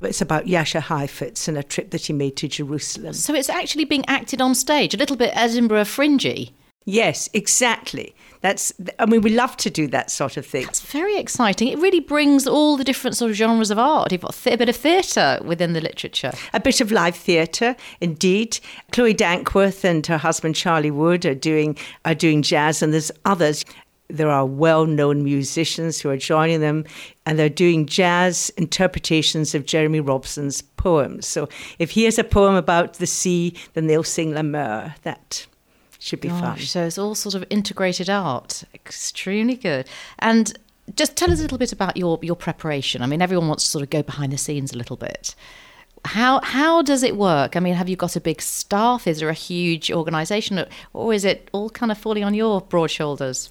[0.00, 3.14] It's about Jascha Heifetz and a trip that he made to Jerusalem.
[3.14, 6.52] So, it's actually being acted on stage, a little bit Edinburgh fringy.
[6.84, 8.14] Yes, exactly.
[8.40, 8.72] That's.
[8.98, 10.62] I mean, we love to do that sort of thing.
[10.66, 11.68] It's very exciting.
[11.68, 14.12] It really brings all the different sort of genres of art.
[14.12, 16.32] You've got th- a bit of theatre within the literature.
[16.54, 18.58] A bit of live theatre, indeed.
[18.92, 23.64] Chloe Dankworth and her husband Charlie Wood are doing are doing jazz, and there's others.
[24.08, 26.84] There are well-known musicians who are joining them,
[27.26, 31.26] and they're doing jazz interpretations of Jeremy Robson's poems.
[31.26, 34.96] So if he has a poem about the sea, then they'll sing La Mer.
[35.02, 35.46] That
[36.00, 36.58] should be fun.
[36.58, 38.64] So it's all sort of integrated art.
[38.74, 39.86] Extremely good.
[40.18, 40.58] And
[40.96, 43.02] just tell us a little bit about your, your preparation.
[43.02, 45.34] I mean, everyone wants to sort of go behind the scenes a little bit.
[46.06, 47.56] How how does it work?
[47.56, 49.06] I mean, have you got a big staff?
[49.06, 52.90] Is there a huge organisation, or is it all kind of falling on your broad
[52.90, 53.50] shoulders?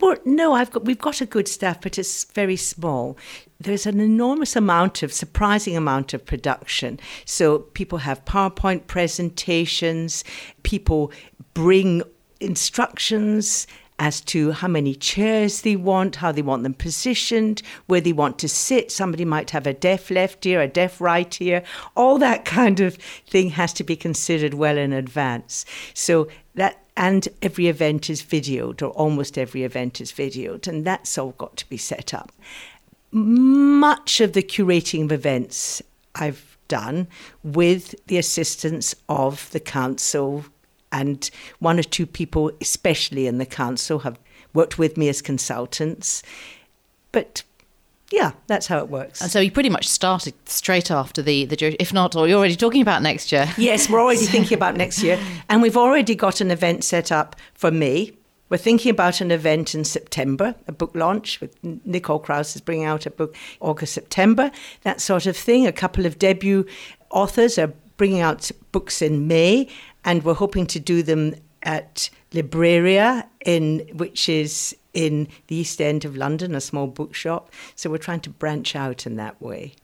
[0.00, 3.16] Well, no, I've got we've got a good staff, but it's very small.
[3.60, 6.98] There's an enormous amount of surprising amount of production.
[7.24, 10.24] So people have PowerPoint presentations,
[10.64, 11.12] people
[11.58, 12.04] bring
[12.38, 13.66] instructions
[13.98, 18.38] as to how many chairs they want, how they want them positioned, where they want
[18.38, 18.92] to sit.
[18.92, 21.64] Somebody might have a deaf left ear, a deaf right ear.
[21.96, 25.64] All that kind of thing has to be considered well in advance.
[25.94, 31.18] So that and every event is videoed, or almost every event is videoed, and that's
[31.18, 32.30] all got to be set up.
[33.10, 35.82] Much of the curating of events
[36.14, 37.08] I've done
[37.42, 40.44] with the assistance of the council,
[40.92, 44.18] and one or two people, especially in the council, have
[44.54, 46.22] worked with me as consultants.
[47.12, 47.42] But
[48.10, 49.20] yeah, that's how it works.
[49.20, 52.56] And so you pretty much started straight after the the if not, or you're already
[52.56, 53.52] talking about next year.
[53.58, 57.36] Yes, we're already thinking about next year, and we've already got an event set up
[57.54, 58.12] for May.
[58.50, 62.86] We're thinking about an event in September, a book launch with Nicole Krauss is bringing
[62.86, 64.50] out a book August September,
[64.84, 65.66] that sort of thing.
[65.66, 66.64] A couple of debut
[67.10, 69.68] authors are bringing out books in May,
[70.04, 76.04] and we're hoping to do them at Libreria, in which is in the East End
[76.04, 77.50] of London, a small bookshop.
[77.74, 79.74] So we're trying to branch out in that way.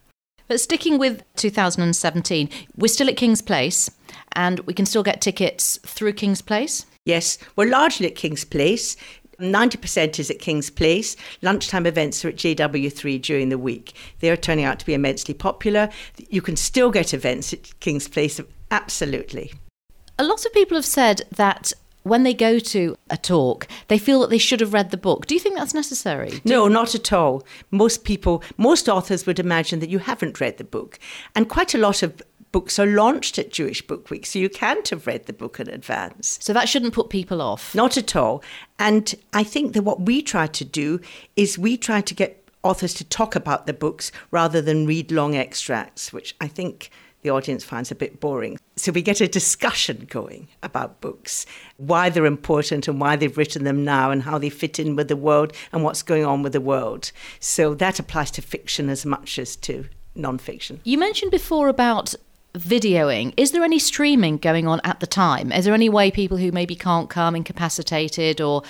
[0.47, 3.91] But sticking with 2017, we're still at King's Place,
[4.33, 6.85] and we can still get tickets through King's Place.
[7.07, 8.97] Yes, we're largely at King's Place.
[9.41, 11.17] 90% is at King's Place.
[11.43, 13.95] Lunchtime events are at JW3 during the week.
[14.21, 15.89] They are turning out to be immensely popular.
[16.29, 19.53] You can still get events at King's Place, absolutely.
[20.19, 21.73] A lot of people have said that
[22.05, 25.27] when they go to a talk, they feel that they should have read the book.
[25.27, 26.41] Do you think that's necessary?
[26.45, 27.45] No, not at all.
[27.71, 30.99] Most people, most authors would imagine that you haven't read the book.
[31.35, 32.23] And quite a lot of
[32.53, 35.69] books are launched at Jewish Book Week, so you can't have read the book in
[35.69, 36.39] advance.
[36.41, 37.75] So that shouldn't put people off?
[37.75, 38.45] Not at all.
[38.79, 41.01] And I think that what we try to do
[41.35, 45.35] is we try to get authors to talk about the books rather than read long
[45.35, 46.91] extracts, which I think
[47.25, 48.59] the audience finds a bit boring.
[48.77, 51.47] So we get a discussion going about books,
[51.79, 55.09] why they're important and why they've written them now and how they fit in with
[55.09, 57.11] the world and what's going on with the world.
[57.41, 60.81] So that applies to fiction as much as to non-fiction.
[60.85, 62.15] You mentioned before about
[62.53, 63.33] videoing.
[63.39, 65.51] Is there any streaming going on at the time?
[65.51, 68.63] Is there any way people who maybe can't come, incapacitated or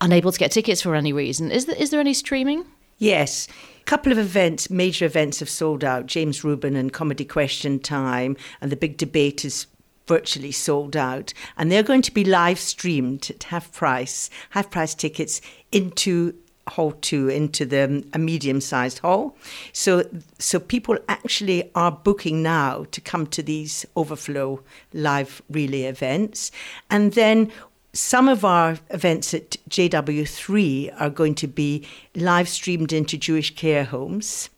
[0.00, 2.64] unable to get tickets for any reason, is there, is there any streaming?
[2.98, 3.46] Yes.
[3.90, 6.06] A couple of events, major events have sold out.
[6.06, 9.66] James Rubin and Comedy Question Time and the big debate is
[10.06, 11.34] virtually sold out.
[11.56, 15.40] And they're going to be live streamed at half price, half price tickets
[15.72, 16.34] into
[16.68, 19.36] hall two into the um, a medium sized hall.
[19.72, 26.52] So so people actually are booking now to come to these overflow live relay events.
[26.90, 27.50] And then
[27.92, 33.84] some of our events at JW3 are going to be live streamed into Jewish care
[33.84, 34.50] homes.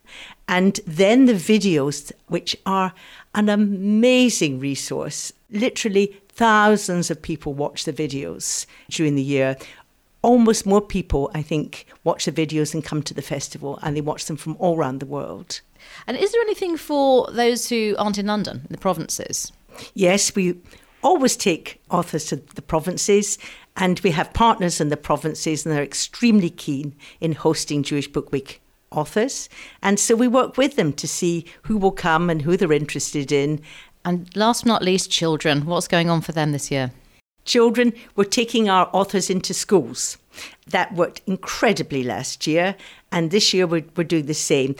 [0.48, 2.92] And then the videos, which are
[3.34, 5.32] an amazing resource.
[5.50, 9.56] Literally, thousands of people watch the videos during the year.
[10.20, 14.00] Almost more people, I think, watch the videos and come to the festival, and they
[14.00, 15.60] watch them from all around the world.
[16.06, 19.52] And is there anything for those who aren't in London, in the provinces?
[19.94, 20.56] Yes, we
[21.02, 23.38] always take authors to the provinces,
[23.76, 28.32] and we have partners in the provinces, and they're extremely keen in hosting Jewish Book
[28.32, 28.60] Week
[28.90, 29.48] authors.
[29.82, 33.32] And so we work with them to see who will come and who they're interested
[33.32, 33.60] in.
[34.04, 35.64] And last but not least, children.
[35.64, 36.92] What's going on for them this year?
[37.44, 40.18] Children, we're taking our authors into schools.
[40.68, 42.76] That worked incredibly last year,
[43.10, 44.76] and this year we're, we're doing the same.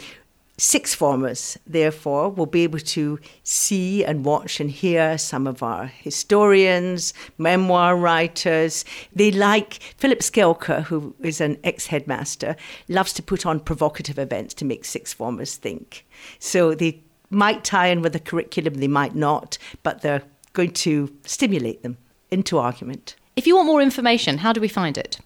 [0.57, 5.87] Sixth formers, therefore, will be able to see and watch and hear some of our
[5.87, 8.85] historians, memoir writers.
[9.15, 12.55] They like Philip Skelker, who is an ex headmaster,
[12.87, 16.05] loves to put on provocative events to make sixth formers think.
[16.37, 20.21] So they might tie in with the curriculum, they might not, but they're
[20.53, 21.97] going to stimulate them
[22.29, 23.15] into argument.
[23.35, 25.17] If you want more information, how do we find it?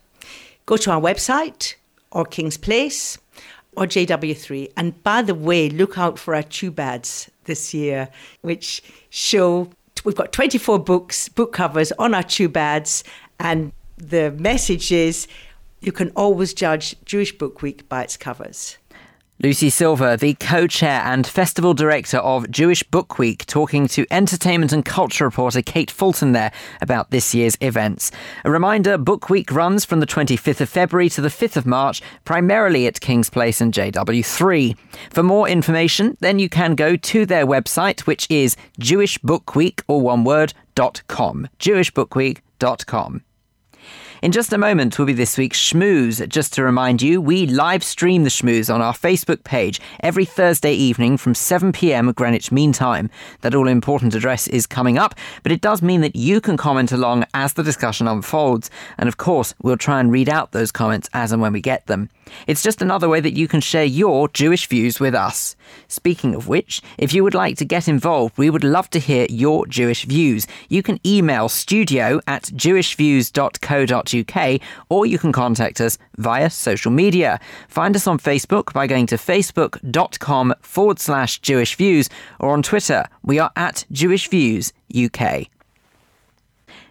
[0.65, 1.75] Go to our website
[2.11, 3.17] or King's Place
[3.77, 4.71] or JW3.
[4.75, 8.09] And by the way, look out for our tube ads this year,
[8.41, 9.69] which show
[10.03, 13.03] we've got 24 books, book covers on our tube ads.
[13.39, 15.27] And the message is
[15.79, 18.79] you can always judge Jewish Book Week by its covers.
[19.39, 24.73] Lucy Silver, the co chair and festival director of Jewish Book Week, talking to entertainment
[24.73, 28.09] and culture reporter Kate Fulton there about this year's events.
[28.45, 32.01] A reminder Book Week runs from the 25th of February to the 5th of March,
[32.25, 34.75] primarily at King's Place and JW3.
[35.11, 40.23] For more information, then you can go to their website, which is jewishbookweek, or one
[40.23, 41.47] word, dot com.
[41.59, 43.21] jewishbookweek.com.
[44.23, 46.27] In just a moment will be this week's Schmooze.
[46.27, 50.73] Just to remind you, we live stream the Schmooze on our Facebook page every Thursday
[50.73, 53.11] evening from 7 pm Greenwich Mean Time.
[53.41, 55.13] That all important address is coming up,
[55.43, 58.71] but it does mean that you can comment along as the discussion unfolds.
[58.97, 61.85] And of course, we'll try and read out those comments as and when we get
[61.85, 62.09] them.
[62.47, 65.55] It's just another way that you can share your Jewish views with us.
[65.87, 69.25] Speaking of which, if you would like to get involved, we would love to hear
[69.29, 70.47] your Jewish views.
[70.69, 77.39] You can email studio at jewishviews.co.uk or you can contact us via social media.
[77.67, 82.09] Find us on Facebook by going to facebook.com forward slash Jewish Views
[82.39, 83.05] or on Twitter.
[83.23, 85.47] We are at Jewish Views UK.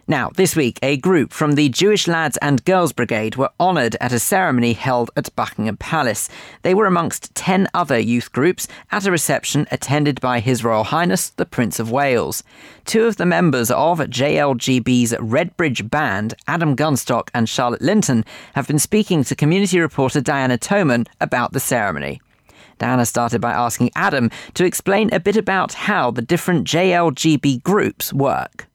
[0.09, 4.13] Now, this week, a group from the Jewish Lads and Girls Brigade were honoured at
[4.13, 6.29] a ceremony held at Buckingham Palace.
[6.61, 11.31] They were amongst 10 other youth groups at a reception attended by His Royal Highness
[11.31, 12.41] the Prince of Wales.
[12.85, 18.79] Two of the members of JLGB's Redbridge Band, Adam Gunstock and Charlotte Linton, have been
[18.79, 22.21] speaking to community reporter Diana Toman about the ceremony.
[22.77, 28.13] Diana started by asking Adam to explain a bit about how the different JLGB groups
[28.13, 28.67] work.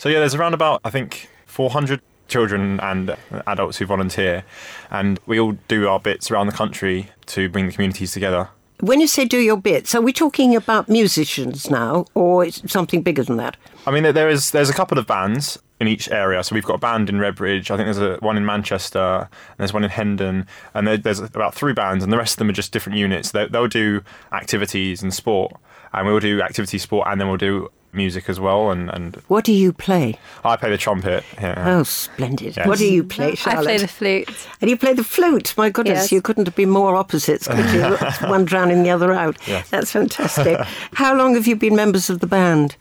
[0.00, 3.14] So yeah, there's around about I think 400 children and
[3.46, 4.44] adults who volunteer,
[4.90, 8.48] and we all do our bits around the country to bring the communities together.
[8.80, 13.22] When you say do your bits, are we talking about musicians now, or something bigger
[13.22, 13.58] than that?
[13.86, 16.42] I mean, there is there's a couple of bands in each area.
[16.44, 17.70] So we've got a band in Redbridge.
[17.70, 21.20] I think there's a one in Manchester, and there's one in Hendon, and there, there's
[21.20, 23.32] about three bands, and the rest of them are just different units.
[23.32, 25.52] They, they'll do activities and sport,
[25.92, 28.70] and we'll do activity sport, and then we'll do music as well.
[28.70, 30.18] And, and What do you play?
[30.44, 31.24] I play the trumpet.
[31.40, 31.64] Yeah.
[31.66, 32.56] Oh, splendid.
[32.56, 32.66] Yes.
[32.66, 34.28] What do you play, I play the flute.
[34.60, 35.54] And you play the flute.
[35.56, 36.12] My goodness, Yes.
[36.12, 37.96] you couldn't have been more opposites, could you?
[38.28, 39.36] One drowning the other out.
[39.46, 39.68] Yes.
[39.70, 40.58] That's fantastic.
[40.94, 42.76] How long have you been members of the band?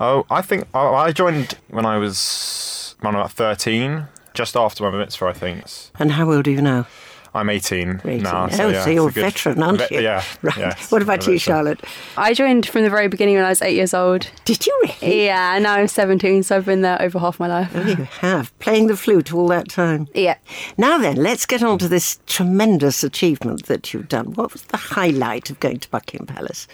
[0.00, 4.56] Oh, I think oh, I joined when I was when I was about 13, just
[4.56, 5.64] after my mitzvah, I think.
[5.98, 6.86] And how old are you now?
[7.34, 8.22] I'm 18, 18.
[8.22, 8.44] now.
[8.44, 10.00] oh, So, yeah, so you're a it's good- veteran, aren't Ve- you?
[10.02, 10.22] Yeah.
[10.42, 10.56] Right.
[10.58, 11.38] yes, what about you.
[11.38, 11.80] Charlotte?
[12.16, 14.30] I joined from the very beginning when I was eight years old.
[14.44, 15.24] Did you really?
[15.26, 17.70] Yeah, now I'm 17, so I've been there over half my life.
[17.74, 18.56] Oh, you have.
[18.60, 20.06] Playing the flute all that time.
[20.14, 20.36] Yeah.
[20.78, 24.32] Now then, let's get on to this tremendous achievement that you've done.
[24.34, 26.68] What was the highlight of going to Buckingham Palace?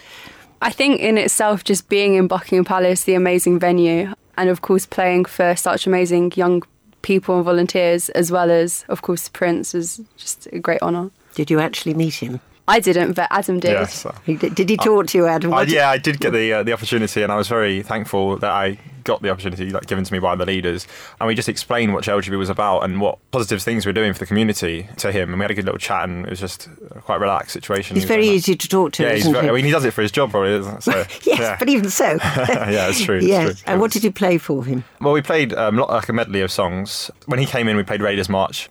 [0.61, 4.85] I think in itself, just being in Buckingham Palace, the amazing venue, and of course
[4.85, 6.61] playing for such amazing young
[7.01, 11.11] people and volunteers, as well as, of course, the Prince, was just a great honour.
[11.35, 12.39] Did you actually meet him?
[12.67, 13.71] I didn't, but Adam did.
[13.71, 14.05] Yes.
[14.25, 15.53] He did, did he talk to you, Adam?
[15.53, 18.51] I, yeah, I did get the uh, the opportunity, and I was very thankful that
[18.51, 20.87] I got the opportunity like given to me by the leaders.
[21.19, 24.13] And we just explained what JLGB was about and what positive things we were doing
[24.13, 25.29] for the community to him.
[25.29, 27.95] And we had a good little chat, and it was just a quite relaxed situation.
[27.95, 29.49] He's He was very easy to talk to, Yeah, he's isn't very, he?
[29.49, 30.51] I mean, he does it for his job, probably.
[30.51, 30.83] Isn't?
[30.83, 30.91] So,
[31.23, 31.57] yes, yeah.
[31.57, 32.05] but even so.
[32.21, 33.17] yeah, it's true.
[33.17, 33.61] it's yes.
[33.61, 33.71] true.
[33.71, 34.83] And what did you play for him?
[34.99, 37.09] Well, we played um, lot- like a medley of songs.
[37.25, 38.69] When he came in, we played Raiders March.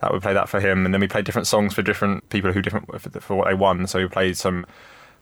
[0.00, 2.52] That we played that for him, and then we played different songs for different people
[2.52, 3.86] who different for, for what they won.
[3.86, 4.64] So we played some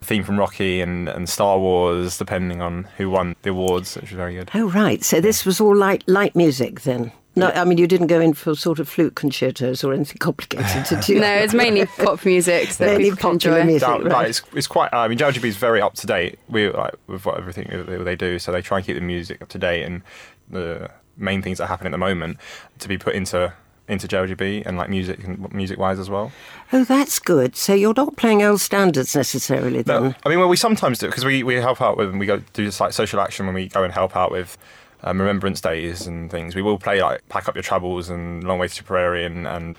[0.03, 4.17] theme from Rocky and, and Star Wars, depending on who won the awards, which was
[4.17, 4.51] very good.
[4.55, 5.03] Oh, right.
[5.03, 7.11] So this was all light, light music then?
[7.39, 10.87] No, I mean, you didn't go in for sort of flute concertos or anything complicated
[10.87, 11.21] to do.
[11.21, 13.67] No, it's mainly pop music that Mainly people popular enjoy.
[13.67, 13.89] music.
[13.89, 14.13] That- right.
[14.13, 14.93] like, it's, it's quite.
[14.95, 16.39] I mean, JLGB is very up to date.
[16.49, 19.49] We like with what everything they do, so they try and keep the music up
[19.51, 20.01] to date and
[20.49, 22.39] the main things that happen at the moment
[22.79, 23.53] to be put into
[23.89, 26.33] into JLGB and like music and music wise as well.
[26.73, 27.57] Oh, that's good.
[27.57, 30.03] So you're not playing old standards necessarily then?
[30.03, 32.27] No, I mean, well, we sometimes do because we, we help out with and we
[32.27, 34.59] go do this like social action when we go and help out with
[35.03, 36.55] um, remembrance days and things.
[36.55, 39.77] We will play like pack up your troubles and long way to Tipperary and, and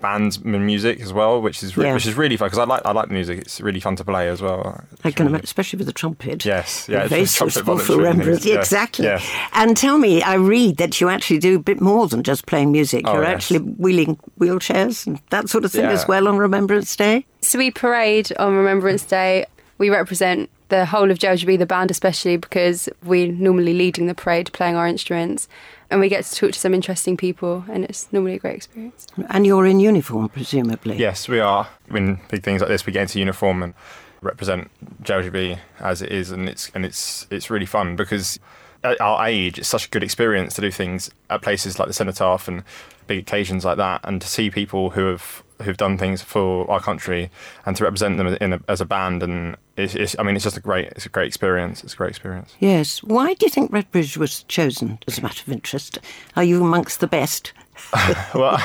[0.00, 1.94] band m- music as well, which is re- Yeah.
[1.94, 3.38] which is really fun because I like I like the music.
[3.38, 4.84] It's really fun to play as well.
[5.04, 6.44] I can imagine, especially with the trumpet.
[6.44, 8.46] Yes, yeah, very it's trumpet suitable for voluntary and remembrance.
[8.46, 9.04] yes, Exactly.
[9.06, 9.28] yes.
[9.52, 12.72] And tell me, I read that you actually do a bit more than just playing
[12.72, 13.02] music.
[13.06, 13.32] Oh, You're yes.
[13.34, 15.92] actually wheeling wheelchairs and that sort of thing Yeah.
[15.92, 17.24] as well on Remembrance Day.
[17.40, 19.46] So we parade on Remembrance Day.
[19.78, 24.52] We represent the whole of JLGB, the band especially, because we're normally leading the parade,
[24.52, 25.48] playing our instruments,
[25.90, 29.06] and we get to talk to some interesting people, and it's normally a great experience.
[29.28, 30.96] And you're in uniform, presumably.
[30.96, 31.68] Yes, we are.
[31.88, 33.74] When big things like this, we get into uniform and
[34.22, 34.70] represent
[35.02, 38.40] JLGB as it is, and it's and it's it's really fun because
[38.82, 41.94] at our age, it's such a good experience to do things at places like the
[41.94, 42.62] Cenotaph and
[43.06, 46.80] big occasions like that, and to see people who have who've done things for our
[46.80, 47.30] country
[47.64, 50.44] and to represent them in a, as a band, and it's, it's I mean, it's
[50.44, 51.82] just a great it's a great experience.
[51.84, 52.54] It's a great experience.
[52.60, 53.02] Yes.
[53.02, 55.98] Why do you think Redbridge was chosen as a matter of interest?
[56.36, 57.52] Are you amongst the best?
[58.34, 58.56] well,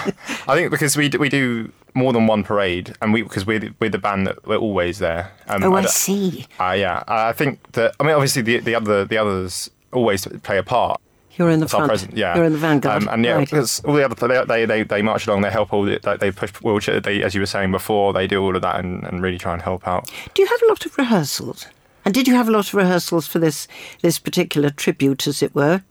[0.48, 3.60] I think because we do, we do more than one parade, and we because we're
[3.60, 5.32] the, we're the band that we're always there.
[5.48, 6.46] Um, oh, I don't- see.
[6.60, 7.96] Uh, yeah, I think that.
[8.00, 11.02] I mean, obviously the the other the others always play a part.
[11.38, 11.88] You're in the That's front.
[11.90, 12.36] present, yeah.
[12.36, 13.04] You're in the vanguard.
[13.04, 13.50] Um, and yeah, Right.
[13.50, 16.18] because all the other they, they they they march along, they help all the, they,
[16.18, 17.00] they push wheelchair.
[17.00, 19.54] They, as you were saying before, they do all of that and, and really try
[19.54, 20.10] and help out.
[20.34, 21.68] Do you have a lot of rehearsals?
[22.04, 23.68] And did you have a lot of rehearsals for this
[24.02, 25.82] this particular tribute, as it were?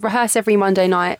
[0.00, 1.18] rehearse every Monday night.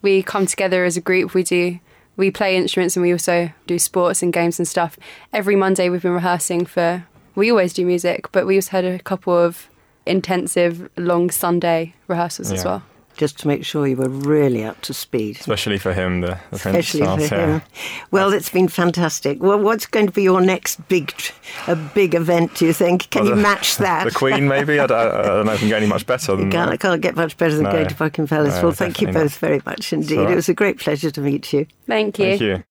[0.00, 1.34] We come together as a group.
[1.34, 1.78] We do
[2.16, 4.96] we play instruments and we also do sports and games and stuff.
[5.32, 7.06] Every Monday we've been rehearsing for.
[7.34, 9.68] We always do music, but we also had a couple of
[10.06, 12.82] intensive long Sunday rehearsals as well.
[13.16, 15.36] Just to make sure you were really up to speed.
[15.38, 17.58] Especially for him, the, the Prince Especially starts, for yeah.
[17.60, 17.62] him.
[18.10, 19.40] Well, it's been fantastic.
[19.40, 21.12] Well, what's going to be your next big,
[21.68, 22.54] a big event?
[22.56, 23.08] Do you think?
[23.10, 24.04] Can Well, you the- match that?
[24.04, 24.80] The Queen, maybe.
[24.80, 26.76] I don't, I don't know if I can get any much better than Can't, I
[26.76, 27.72] can't get much better than No.
[27.72, 28.56] going to Buckingham Palace.
[28.56, 30.18] No, well, thank you definitely both very much indeed.
[30.18, 30.32] all right.
[30.32, 31.66] It was a great pleasure to meet you.
[31.86, 32.24] Thank you.
[32.24, 32.64] Thank you.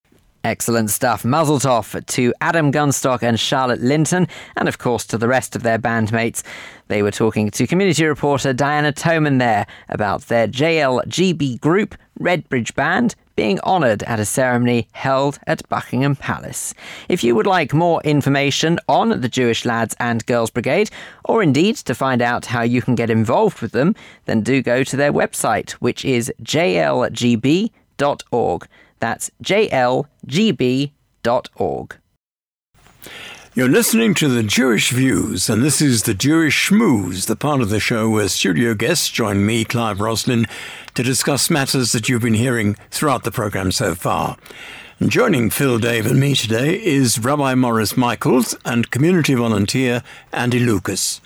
[0.46, 1.24] Excellent stuff.
[1.24, 4.28] Mazel tov to Adam Gunstock and Charlotte Linton,
[4.58, 6.44] and of course to the rest of their bandmates.
[6.90, 13.16] They were talking to community reporter Diana Toman there about their JLGB group, Redbridge Band,
[13.38, 16.74] being honoured at a ceremony held at Buckingham Palace.
[17.08, 20.90] If you would like more information on the Jewish Lads and Girls Brigade,
[21.24, 24.84] or indeed to find out how you can get involved with them, then do go
[24.84, 27.72] to their website, which is jlgb.org.
[29.04, 30.08] That's jlgb.org.
[33.54, 37.68] You're listening to the Jewish Views, and this is the Jewish Schmooze, the part of
[37.68, 40.46] the show where studio guests join me, Clive Roslin,
[40.94, 44.38] to discuss matters that you've been hearing throughout the program so far.
[45.02, 50.02] And joining Phil Dave and me today is Rabbi Morris Michaels and community volunteer
[50.32, 51.20] Andy Lucas.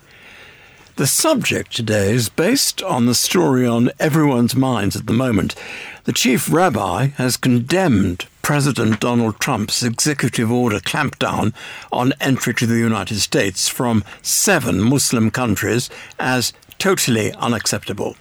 [0.97, 5.53] The subject today is based on the story on everyone's minds at the moment.
[6.05, 11.53] The chief rabbi has condemned President Donald Trump's executive order clampdown
[11.91, 18.15] on entry to the United States from seven Muslim countries as totally unacceptable.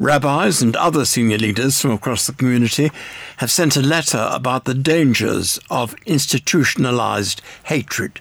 [0.00, 2.90] Rabbis and other senior leaders from across the community
[3.36, 8.20] have sent a letter about the dangers of institutionalized hatred.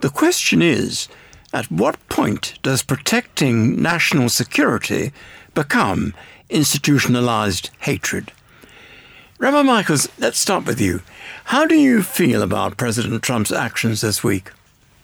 [0.00, 1.06] The question is
[1.52, 5.12] at what point does protecting national security
[5.54, 6.14] become
[6.50, 8.32] institutionalized hatred?
[9.38, 11.00] Rabbi Michaels, let's start with you.
[11.44, 14.50] How do you feel about President Trump's actions this week?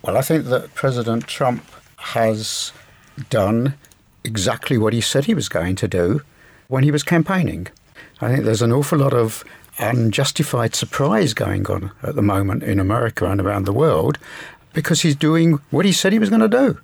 [0.02, 1.64] Well, I think that President Trump
[1.96, 2.72] has
[3.30, 3.74] done
[4.24, 6.20] exactly what he said he was going to do
[6.68, 7.68] when he was campaigning.
[8.20, 9.44] I think there's an awful lot of
[9.78, 14.18] unjustified surprise going on at the moment in America and around the world
[14.74, 16.78] because he's doing what he said he was going to do.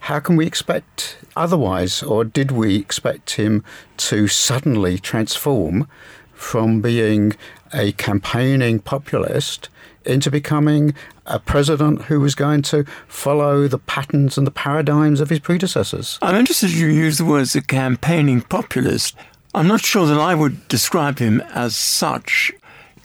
[0.00, 3.64] How can we expect otherwise, or did we expect him
[3.96, 5.88] to suddenly transform
[6.32, 7.34] from being
[7.72, 9.68] a campaigning populist
[10.04, 10.94] into becoming
[11.26, 16.18] a president who was going to follow the patterns and the paradigms of his predecessors?
[16.22, 19.16] I'm interested you use the words a campaigning populist.
[19.54, 22.52] I'm not sure that I would describe him as such.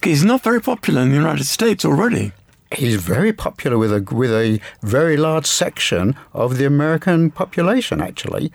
[0.04, 2.34] He's not very popular in the United States already.
[2.74, 8.02] He's very popular with a with a very large section of the American population.
[8.02, 8.52] Actually,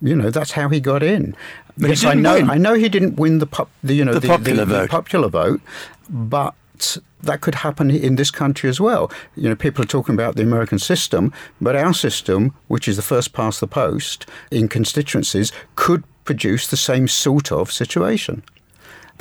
[0.00, 1.34] you know that's how he got in.
[1.78, 2.34] But yes, I know.
[2.34, 2.50] win.
[2.50, 4.90] I know he didn't win the pop, the you know The popular vote.
[4.90, 5.60] popular vote,
[6.08, 6.54] but
[7.22, 9.10] that could happen in this country as well.
[9.36, 13.02] You know, people are talking about the American system, but our system, which is the
[13.02, 18.42] first past the post in constituencies, could produce the same sort of situation.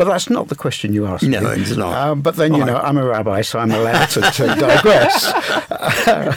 [0.02, 1.62] But that's not the question you asked No, me.
[1.62, 1.93] it's not.
[1.93, 2.86] Uh, but then, you know, right.
[2.86, 5.32] I'm a rabbi, so I'm allowed to, to digress.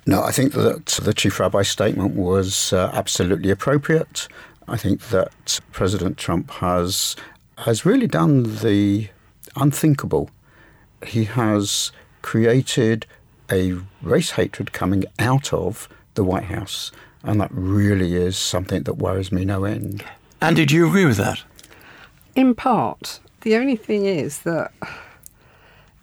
[0.06, 4.28] no, I think that the chief rabbi's statement was uh, absolutely appropriate.
[4.68, 7.16] I think that President Trump has
[7.58, 9.08] has really done the
[9.56, 10.30] unthinkable.
[11.04, 11.90] He has
[12.22, 13.04] created
[13.50, 16.92] a race hatred coming out of the White House,
[17.24, 20.04] and that really is something that worries me no end.
[20.40, 21.42] And did you agree with that?
[22.34, 23.20] In part.
[23.42, 24.72] The only thing is that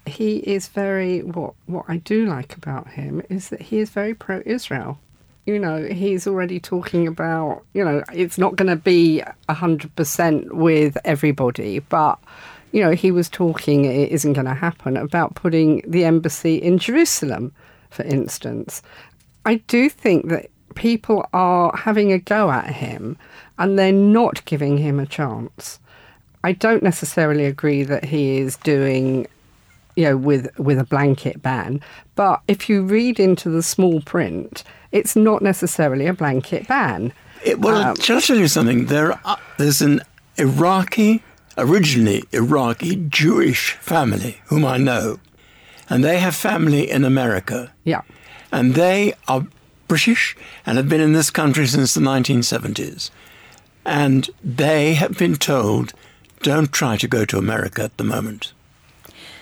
[0.05, 4.13] he is very what what I do like about him is that he is very
[4.13, 4.99] pro Israel.
[5.45, 10.97] You know, he's already talking about, you know, it's not going to be 100% with
[11.03, 12.19] everybody, but
[12.71, 16.77] you know, he was talking it isn't going to happen about putting the embassy in
[16.77, 17.53] Jerusalem,
[17.89, 18.81] for instance.
[19.45, 23.17] I do think that people are having a go at him
[23.57, 25.79] and they're not giving him a chance.
[26.43, 29.27] I don't necessarily agree that he is doing,
[29.95, 31.81] you know, with with a blanket ban.
[32.15, 37.13] But if you read into the small print, it's not necessarily a blanket ban.
[37.43, 38.85] It, well, Um, shall I tell you something?
[38.85, 40.01] There, are, there's an
[40.37, 41.23] Iraqi,
[41.57, 45.19] originally Iraqi Jewish family whom I know,
[45.89, 48.01] and they have family in America, Yeah.
[48.51, 49.45] and they are
[49.87, 50.35] British
[50.65, 53.09] and have been in this country since the 1970s.
[53.85, 55.91] and they have been told
[56.43, 58.53] don't try to go to America at the moment.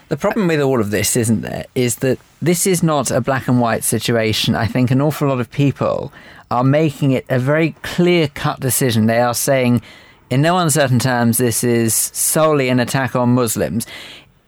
[0.10, 3.48] The problem with all of this, isn't there, is that this is not a black
[3.48, 4.56] and white situation.
[4.56, 6.12] I think an awful lot of people
[6.50, 9.06] are making it a very clear cut decision.
[9.06, 9.84] They are saying,
[10.32, 13.86] in no uncertain terms, this is solely an attack on Muslims.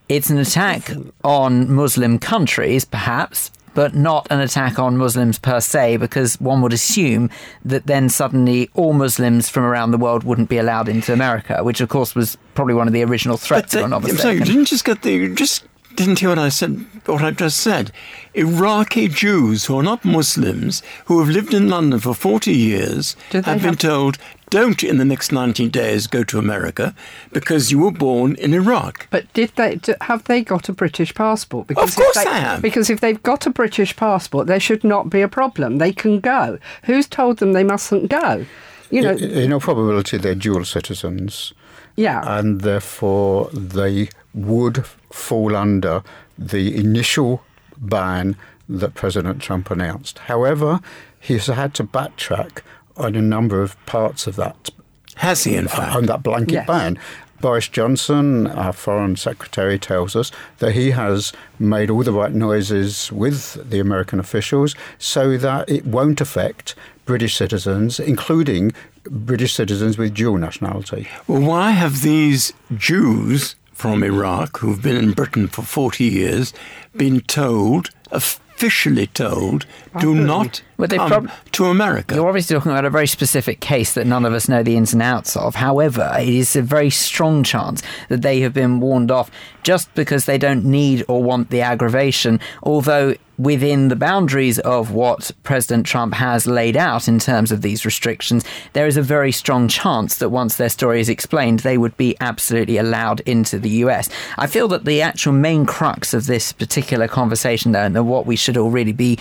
[0.10, 0.92] It's an attack
[1.24, 6.74] on Muslim countries, perhaps, but not an attack on Muslims per se, because one would
[6.74, 7.30] assume
[7.64, 11.82] that then suddenly all Muslims from around the world wouldn't be allowed into America, which
[11.82, 13.74] of course was probably one of the original threats.
[13.74, 15.66] But uh, not I'm sorry, you didn't just get the you just
[15.96, 16.86] didn't hear what I said.
[17.06, 17.92] What I just said.
[18.34, 23.42] Iraqi Jews who are not Muslims who have lived in London for forty years Do
[23.42, 24.18] have been told
[24.50, 26.94] don't in the next 90 days go to America
[27.32, 29.08] because you were born in Iraq.
[29.10, 31.68] But did they have they got a British passport?
[31.68, 32.62] Because Of course they, they have.
[32.62, 35.78] Because if they've got a British passport, there should not be a problem.
[35.78, 36.60] They can go.
[36.84, 38.46] Who's told them they mustn't go?
[38.90, 41.54] You know, I- in all probability, they're dual citizens.
[41.96, 42.22] Yeah.
[42.26, 46.04] And therefore, they would fall under
[46.38, 47.44] the initial
[47.78, 48.36] ban
[48.70, 50.20] that President Trump announced.
[50.20, 50.80] However,
[51.20, 52.62] he's had to backtrack
[52.98, 54.70] on a number of parts of that.
[55.16, 55.96] Has he, in uh, fact?
[55.96, 56.68] On that blanket Yes.
[56.68, 56.98] ban.
[57.42, 63.12] Boris Johnson, our Foreign Secretary, tells us that he has made all the right noises
[63.12, 68.74] with the American officials so that it won't affect British citizens, including
[69.06, 71.08] British citizens with dual nationality.
[71.26, 76.54] Well, why have these Jews from Iraq who've been in Britain for 40 years
[76.96, 79.66] been told, officially told,
[80.00, 82.14] do not Well, come prob- to America?
[82.14, 84.94] You're obviously talking about a very specific case that none of us know the ins
[84.94, 85.56] and outs of.
[85.56, 89.32] However, it is a very strong chance that they have been warned off
[89.64, 95.32] just because they don't need or want the aggravation, although within the boundaries of what
[95.44, 99.68] President Trump has laid out in terms of these restrictions, there is a very strong
[99.68, 104.10] chance that once their story is explained, they would be absolutely allowed into the US.
[104.38, 108.36] I feel that the actual main crux of this particular conversation, though, and what we
[108.36, 109.18] should all really be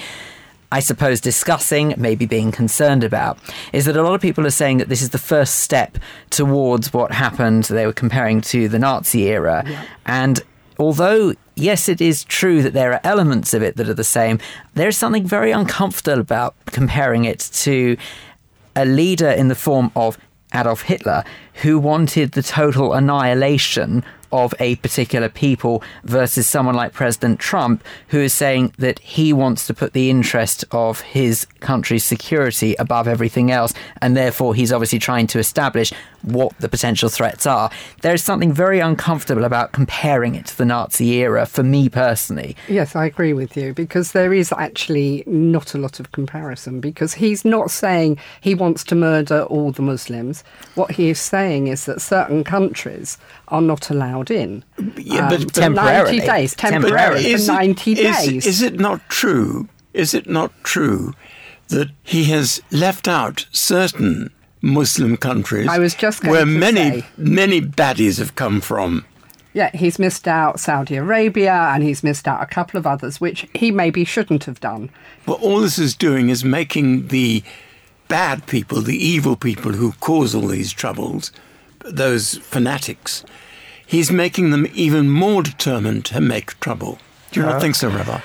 [0.73, 3.39] I suppose, discussing, maybe being concerned about,
[3.73, 5.99] is that a lot of people are saying that this is the first step
[6.31, 9.65] towards what happened, they were comparing to the Nazi era.
[10.07, 10.41] And
[10.81, 14.39] although, yes, it is true that there are elements of it that are the same,
[14.75, 17.97] there's something very uncomfortable about comparing it to
[18.75, 20.19] a leader in the form of
[20.55, 21.25] Adolf Hitler
[21.63, 28.19] who wanted the total annihilation of a particular people versus someone like President Trump who
[28.19, 33.51] is saying that he wants to put the interest of his country's security above everything
[33.51, 35.93] else and therefore he's obviously trying to establish
[36.23, 37.71] what the potential threats are.
[38.03, 42.57] There is something very uncomfortable about comparing it to the Nazi era for me personally.
[42.69, 47.15] Yes, I agree with you because there is actually not a lot of comparison because
[47.15, 50.45] he's not saying he wants to murder all the Muslims.
[50.75, 54.65] What he is saying is that certain countries are not allowed in.
[54.97, 56.19] Yeah, um, but- for Temporarily.
[56.19, 56.55] 90 days.
[56.55, 57.27] Temporarily.
[57.33, 58.47] is For it- 90 is- days.
[58.47, 59.69] Is it not true?
[59.93, 61.15] Is it not true
[61.69, 64.31] that he has left out certain
[64.63, 67.07] Muslim countries I was just going where many say.
[67.17, 69.05] many baddies have come from?
[69.53, 73.49] Yeah, he's missed out Saudi Arabia and he's missed out a couple of others, which
[73.53, 74.91] he maybe shouldn't have done.
[75.27, 77.43] But all this is doing is making the
[78.11, 81.33] bad people, the evil people who cause all these troubles,
[81.87, 83.25] those fanatics,
[83.87, 86.99] he's making them even more determined to make trouble.
[87.31, 88.21] Do you not Uh, think so, Rabbi?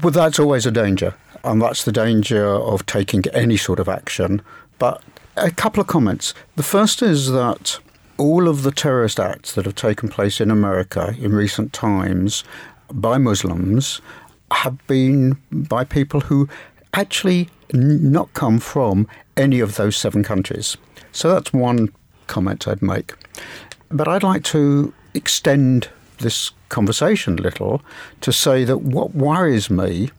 [0.00, 4.40] Well, that's always a danger, and that's the danger of taking any sort of action.
[4.78, 5.02] But
[5.36, 6.32] a couple of comments.
[6.56, 7.78] The first is that
[8.16, 12.44] all of the terrorist acts that have taken place in America in recent times
[12.92, 14.00] by Muslims
[14.52, 16.48] have been by people who
[16.92, 20.76] actually not come from any of those seven countries.
[21.12, 21.92] So that's one
[22.26, 23.12] comment I'd make.
[23.90, 25.88] But I'd like to extend
[26.18, 27.82] this conversation a little
[28.20, 30.10] to say that what worries me,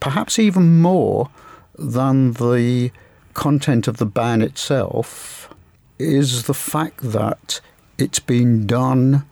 [0.00, 1.30] perhaps even more
[1.76, 2.92] than the
[3.34, 5.52] content of the ban itself,
[5.98, 7.60] is the fact that
[7.98, 9.24] it's been done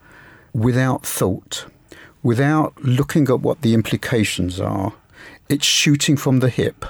[0.53, 1.65] without thought,
[2.21, 4.93] without looking at what the implications are.
[5.49, 6.85] It's shooting from the hip.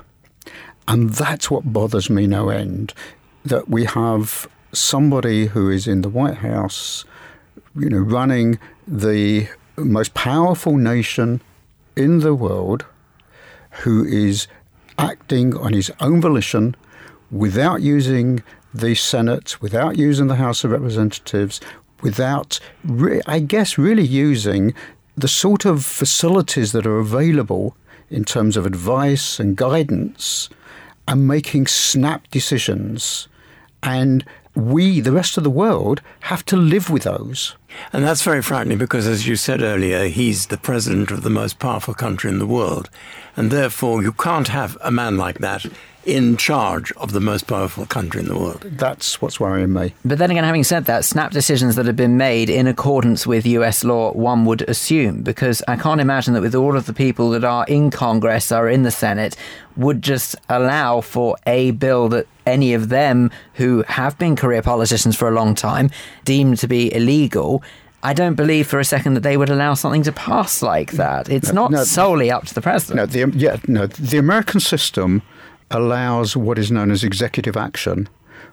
[0.87, 2.93] And that's what bothers me no end.
[3.45, 7.05] That we have somebody who is in the White House,
[7.75, 11.41] you know, running the most powerful nation
[11.95, 12.85] in the world,
[13.81, 14.47] who is
[14.97, 16.75] acting on his own volition
[17.31, 21.61] without using the Senate, without using the House of Representatives,
[22.01, 24.73] without, re- I guess, really using
[25.15, 27.75] the sort of facilities that are available
[28.09, 30.49] in terms of advice and guidance
[31.07, 33.27] and making snap decisions
[33.83, 34.23] And
[34.55, 37.55] we, the rest of the world, have to live with those.
[37.91, 41.59] And that's very frightening because, as you said earlier, he's the president of the most
[41.59, 42.89] powerful country in the world.
[43.35, 45.65] And therefore, you can't have a man like that
[46.05, 48.61] in charge of the most powerful country in the world.
[48.61, 49.93] That's what's worrying me.
[50.03, 53.45] But then again, having said that, snap decisions that have been made in accordance with
[53.45, 57.29] US law, one would assume, because I can't imagine that with all of the people
[57.31, 59.35] that are in Congress, are in the Senate,
[59.77, 65.15] would just allow for a bill that any of them who have been career politicians
[65.15, 65.89] for a long time
[66.25, 67.63] deemed to be illegal.
[68.05, 71.29] I don't believe for a second that they would allow something to pass like that.
[71.29, 71.83] It's No, not no.
[71.85, 72.97] solely up to the president.
[72.97, 75.21] No, the, yeah, no, the American system
[75.71, 78.09] allows what is known as executive action,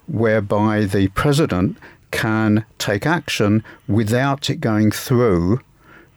[0.07, 1.77] whereby the president
[2.11, 5.61] can take action without it going through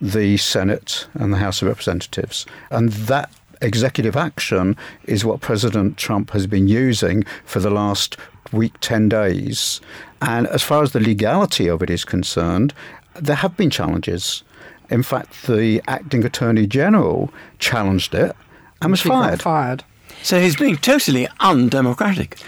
[0.02, 2.46] the Senate and the House of Representatives.
[2.72, 3.32] And that
[3.62, 4.76] executive action
[5.06, 8.18] is what President Trump has been using for the last
[8.52, 9.80] week, 10 days.
[10.22, 12.74] And as far as the legality of it is concerned,
[13.16, 14.44] there have been challenges.
[14.90, 18.36] In fact, the acting attorney general challenged it
[18.82, 19.42] and was fired.
[19.42, 19.84] fired.
[20.24, 22.40] So he's being totally undemocratic.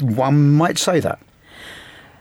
[0.00, 1.18] One might say that.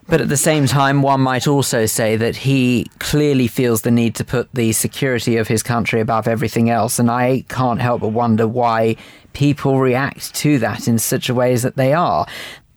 [0.07, 4.15] But at the same time, one might also say that he clearly feels the need
[4.15, 6.99] to put the security of his country above everything else.
[6.99, 8.97] And I can't help but wonder why
[9.31, 12.27] people react to that in such a way as that they are.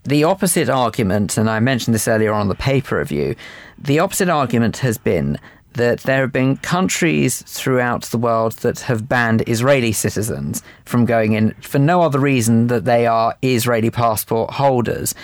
[0.04, 3.34] The opposite argument, and I mentioned this earlier on the paper review,
[3.76, 5.38] the opposite argument has been
[5.76, 11.32] that there have been countries throughout the world that have banned Israeli citizens from going
[11.32, 15.14] in for no other reason that they are Israeli passport holders.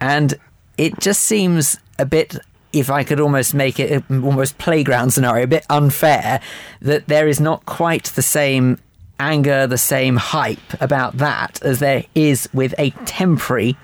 [0.00, 0.34] And
[0.78, 2.36] it just seems a bit
[2.72, 6.40] if I could almost make it almost playground scenario, a bit unfair
[6.82, 8.78] that there is not quite the same
[9.18, 13.76] anger, the same hype about that as there is with a temporary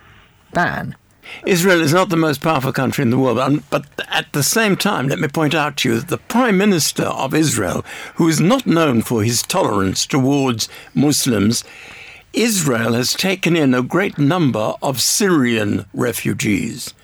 [0.53, 0.95] ban.
[1.47, 4.77] Israel is not the most powerful country in the world, um, but at the same
[4.77, 8.41] time, let me point out to you that the Prime Minister of Israel, who is
[8.41, 11.65] not known for his tolerance towards Muslims,
[12.33, 16.95] Israel has taken in a great number of Syrian refugees.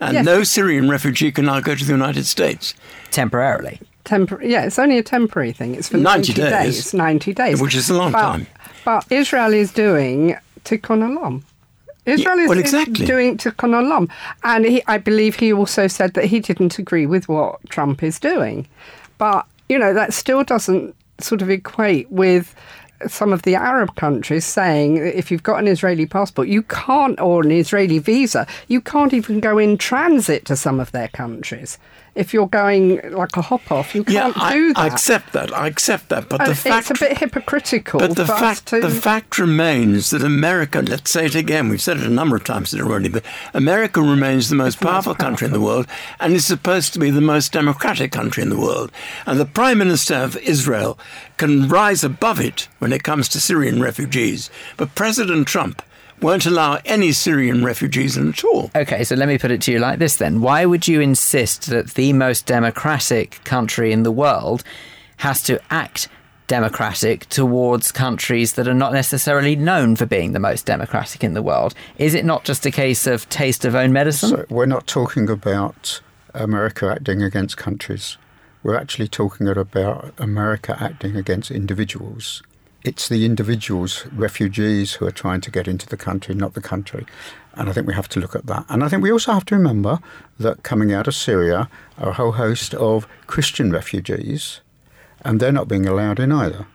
[0.00, 0.24] And Yes.
[0.24, 2.74] no Syrian refugee can now go to the United States.
[3.10, 3.80] Temporarily.
[4.04, 5.74] Tempor- yeah, it's only a temporary thing.
[5.74, 6.94] It's for 90 90, days.
[6.94, 7.60] 90 days.
[7.60, 8.46] Which is a long But- time.
[8.84, 11.42] But Israel is doing Tikkun Olam.
[12.08, 13.06] Israel is, well, is exactly.
[13.06, 14.10] doing Tikkun Olam.
[14.44, 18.18] And he, I believe he also said that he didn't agree with what Trump is
[18.18, 18.66] doing.
[19.18, 22.54] But, you know, that still doesn't sort of equate with
[23.06, 27.20] some of the Arab countries saying that if you've got an Israeli passport, you can't,
[27.20, 31.78] or an Israeli visa, you can't even go in transit to some of their countries.
[32.18, 34.80] If you're going like a hop off, you can't I, do that.
[34.80, 35.54] I accept that.
[35.54, 36.28] I accept that.
[36.28, 38.00] But And the uh, it's a bit hypocritical.
[38.00, 41.98] But the fact, to, the fact remains that America, let's say it again, we've said
[41.98, 45.60] it a number of times already, but America remains the most powerful country in the
[45.60, 45.86] world
[46.18, 48.90] and is supposed to be the most democratic country in the world.
[49.24, 50.98] And the Prime Minister of Israel
[51.36, 54.50] can rise above it when it comes to Syrian refugees.
[54.76, 55.82] But President Trump
[56.20, 58.70] won't allow any Syrian refugees in at all.
[58.74, 60.40] Okay, so let me put it to you like this then.
[60.40, 64.62] Why would you insist that the most democratic country in the world
[65.18, 66.08] has to act
[66.46, 71.42] democratic towards countries that are not necessarily known for being the most democratic in the
[71.42, 71.74] world?
[71.98, 74.30] Is it not just a case of taste of own medicine?
[74.30, 76.00] So we're not talking about
[76.34, 78.16] America acting against countries.
[78.62, 82.42] We're actually talking about America acting against individuals.
[82.84, 87.06] It's the individuals, refugees, who are trying to get into the country, not the country.
[87.54, 88.64] And I think we have to look at that.
[88.68, 89.98] And I think we also have to remember
[90.38, 91.68] that coming out of Syria
[91.98, 94.60] are a whole host of Christian refugees,
[95.24, 96.66] and they're not being allowed in either.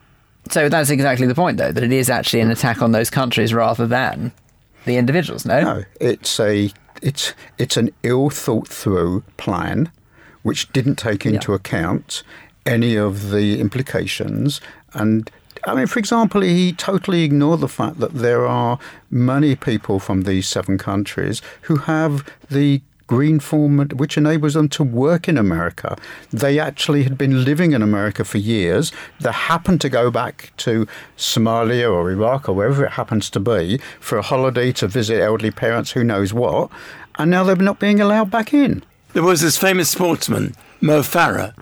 [0.50, 3.54] So that's exactly the point, though, that it is actually an attack on those countries
[3.54, 4.32] rather than
[4.84, 5.60] the individuals, no?
[5.62, 9.90] No, it's a it's it's an ill thought through plan
[10.42, 12.22] which didn't take into account
[12.66, 14.60] any of the implications
[14.92, 15.30] and
[15.66, 18.78] I mean, for example, he totally ignored the fact that there are
[19.10, 24.82] many people from these seven countries who have the green form which enables them to
[24.82, 25.96] work in America.
[26.30, 28.92] They actually had been living in America for years.
[29.20, 30.86] They happened to go back to
[31.16, 35.50] Somalia or Iraq or wherever it happens to be for a holiday to visit elderly
[35.50, 36.70] parents, who knows what,
[37.18, 38.82] and now they're not being allowed back in.
[39.12, 41.54] There was this famous sportsman, Mo Farah,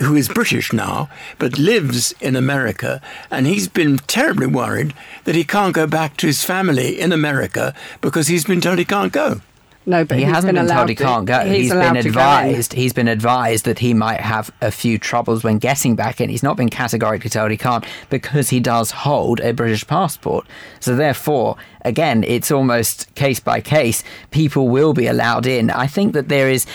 [0.00, 4.94] who is British now, but lives in America, and he's been terribly worried
[5.24, 8.84] that he can't go back to his family in America because he's been told he
[8.84, 9.40] can't go.
[9.86, 11.40] No, but he he's hasn't been been, told allowed he to- can't go.
[11.40, 12.72] he's he's allowed been advised.
[12.74, 16.28] He's been advised that he might have a few troubles when getting back in.
[16.28, 20.46] He's not been categorically told he can't because he does hold a British passport.
[20.80, 24.04] So therefore, again, it's almost case by case.
[24.30, 25.70] People will be allowed in.
[25.70, 26.66] I think that there is.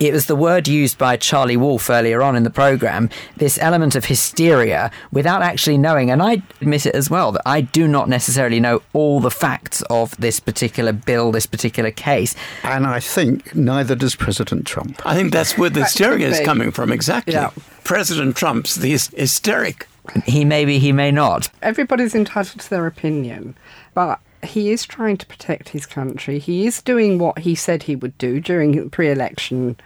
[0.00, 3.08] It was the word used by Charlie Wolf earlier on in the program.
[3.36, 7.60] This element of hysteria without actually knowing, and I admit it as well that I
[7.60, 12.34] do not necessarily know all the facts of this particular bill, this particular case.
[12.64, 15.00] And I think neither does President Trump.
[15.06, 17.34] I think that's where the hysteria is coming from, exactly.
[17.34, 17.50] Yeah.
[17.84, 19.86] President Trump's the hys- hysteric.
[20.26, 21.50] He may be, he may not.
[21.62, 23.56] Everybody's entitled to their opinion,
[23.94, 26.38] but he is trying to protect his country.
[26.38, 29.76] He is doing what he said he would do during the pre-election.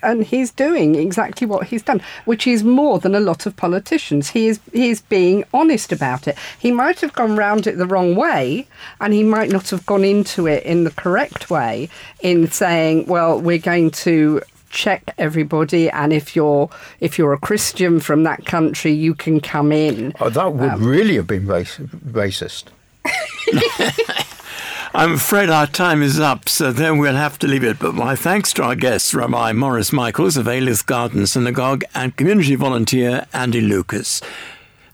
[0.00, 4.28] And he's doing exactly what he's done, which is more than a lot of politicians.
[4.30, 6.38] He is he is being honest about it.
[6.60, 8.68] He might have gone round it the wrong way,
[9.00, 11.88] and he might not have gone into it in the correct way
[12.20, 14.40] in saying, "Well, we're going to
[14.70, 16.70] check everybody, and if you're
[17.00, 20.84] if you're a Christian from that country, you can come in." Oh, that would Um,
[20.86, 22.66] really have been rac- racist.
[24.94, 27.78] I'm afraid our time is up, so then we'll have to leave it.
[27.78, 32.54] But my thanks to our guests, Rabbi Morris Michaels of Alyth Garden Synagogue and community
[32.54, 34.20] volunteer Andy Lucas.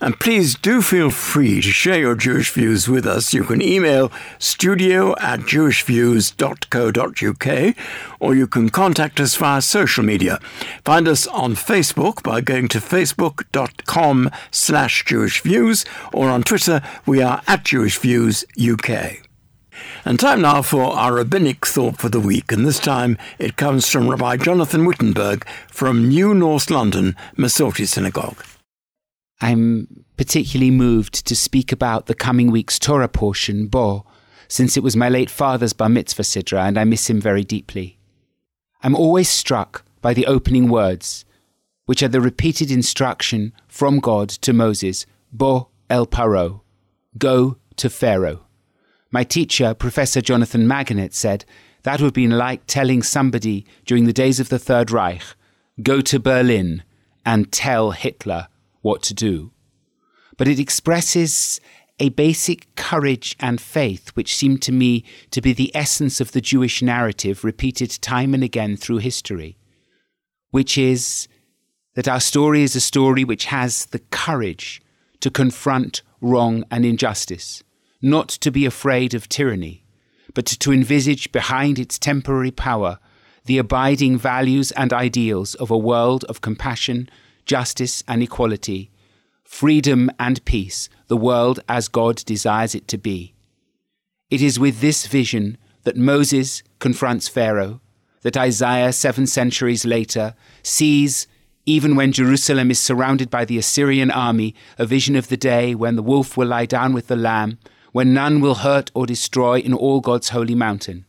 [0.00, 3.32] And please do feel free to share your Jewish views with us.
[3.32, 7.76] You can email studio at jewishviews.co.uk
[8.20, 10.38] or you can contact us via social media.
[10.84, 17.42] Find us on Facebook by going to facebook.com slash jewishviews or on Twitter we are
[17.46, 19.20] at jewishviewsuk.
[20.04, 23.88] And time now for our rabbinic thought for the week, and this time it comes
[23.88, 28.44] from Rabbi Jonathan Wittenberg from New North London, Masorti Synagogue.
[29.40, 34.06] I'm particularly moved to speak about the coming week's Torah portion, Bo,
[34.48, 37.98] since it was my late father's bar mitzvah sidra, and I miss him very deeply.
[38.82, 41.24] I'm always struck by the opening words,
[41.86, 46.60] which are the repeated instruction from God to Moses, Bo el Paro,
[47.18, 48.44] go to Pharaoh.
[49.10, 51.44] My teacher, Professor Jonathan Magonet, said
[51.82, 55.22] that would be like telling somebody during the days of the Third Reich,
[55.82, 56.82] go to Berlin
[57.24, 58.48] and tell Hitler
[58.84, 59.50] what to do.
[60.36, 61.58] But it expresses
[61.98, 66.40] a basic courage and faith which seem to me to be the essence of the
[66.40, 69.56] Jewish narrative repeated time and again through history,
[70.50, 71.28] which is
[71.94, 74.82] that our story is a story which has the courage
[75.20, 77.62] to confront wrong and injustice,
[78.02, 79.86] not to be afraid of tyranny,
[80.34, 82.98] but to envisage behind its temporary power
[83.46, 87.08] the abiding values and ideals of a world of compassion,
[87.44, 88.90] justice, and equality,
[89.44, 93.34] freedom and peace, the world as God desires it to be.
[94.30, 97.80] It is with this vision that Moses confronts Pharaoh,
[98.22, 101.26] that Isaiah, seven centuries later, sees,
[101.66, 105.96] even when Jerusalem is surrounded by the Assyrian army, a vision of the day when
[105.96, 107.58] the wolf will lie down with the lamb,
[107.92, 111.04] when none will hurt or destroy in all God's holy mountain.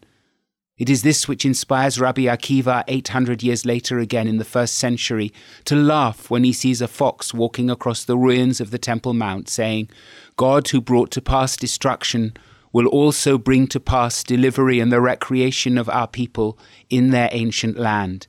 [0.77, 5.31] It is this which inspires Rabbi Akiva 800 years later again in the first century
[5.63, 9.47] to laugh when he sees a fox walking across the ruins of the Temple Mount,
[9.47, 9.89] saying,
[10.35, 12.35] God who brought to pass destruction
[12.73, 16.59] will also bring to pass delivery and the recreation of our people
[16.89, 18.27] in their ancient land.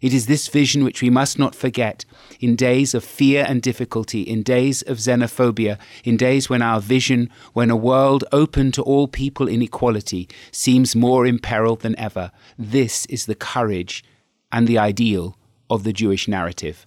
[0.00, 2.04] It is this vision which we must not forget
[2.40, 7.30] in days of fear and difficulty, in days of xenophobia, in days when our vision,
[7.52, 12.30] when a world open to all people in equality, seems more in peril than ever.
[12.56, 14.04] This is the courage
[14.52, 15.36] and the ideal
[15.68, 16.86] of the Jewish narrative.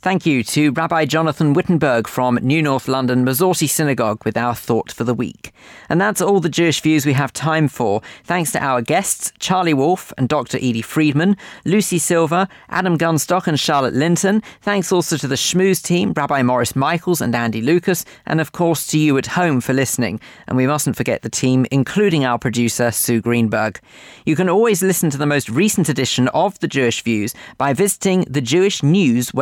[0.00, 4.92] Thank you to Rabbi Jonathan Wittenberg from New North London Masorti Synagogue with our thought
[4.92, 5.52] for the week.
[5.88, 8.00] And that's all the Jewish views we have time for.
[8.22, 10.56] Thanks to our guests, Charlie Wolf and Dr.
[10.58, 14.40] Edie Friedman, Lucy Silver, Adam Gunstock and Charlotte Linton.
[14.62, 18.86] Thanks also to the Schmooze team, Rabbi Morris Michaels and Andy Lucas, and of course
[18.88, 20.20] to you at home for listening.
[20.46, 23.80] And we mustn't forget the team, including our producer, Sue Greenberg.
[24.24, 28.20] You can always listen to the most recent edition of the Jewish Views by visiting
[28.30, 29.34] the Jewish News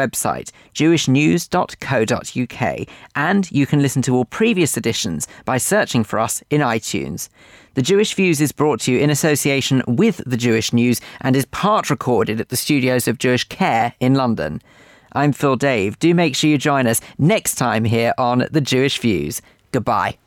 [0.47, 6.61] website jewishnews.co.uk, and you can listen to all previous editions by searching for us in
[6.61, 7.28] iTunes.
[7.74, 11.47] The Jewish Views is brought to you in association with the Jewish News and is
[11.47, 14.62] part recorded at the studios of Jewish Care in London.
[15.12, 15.99] I'm Phil Dave.
[15.99, 19.42] Do make sure you join us next time here on The Jewish Views.
[19.72, 20.18] Goodbye.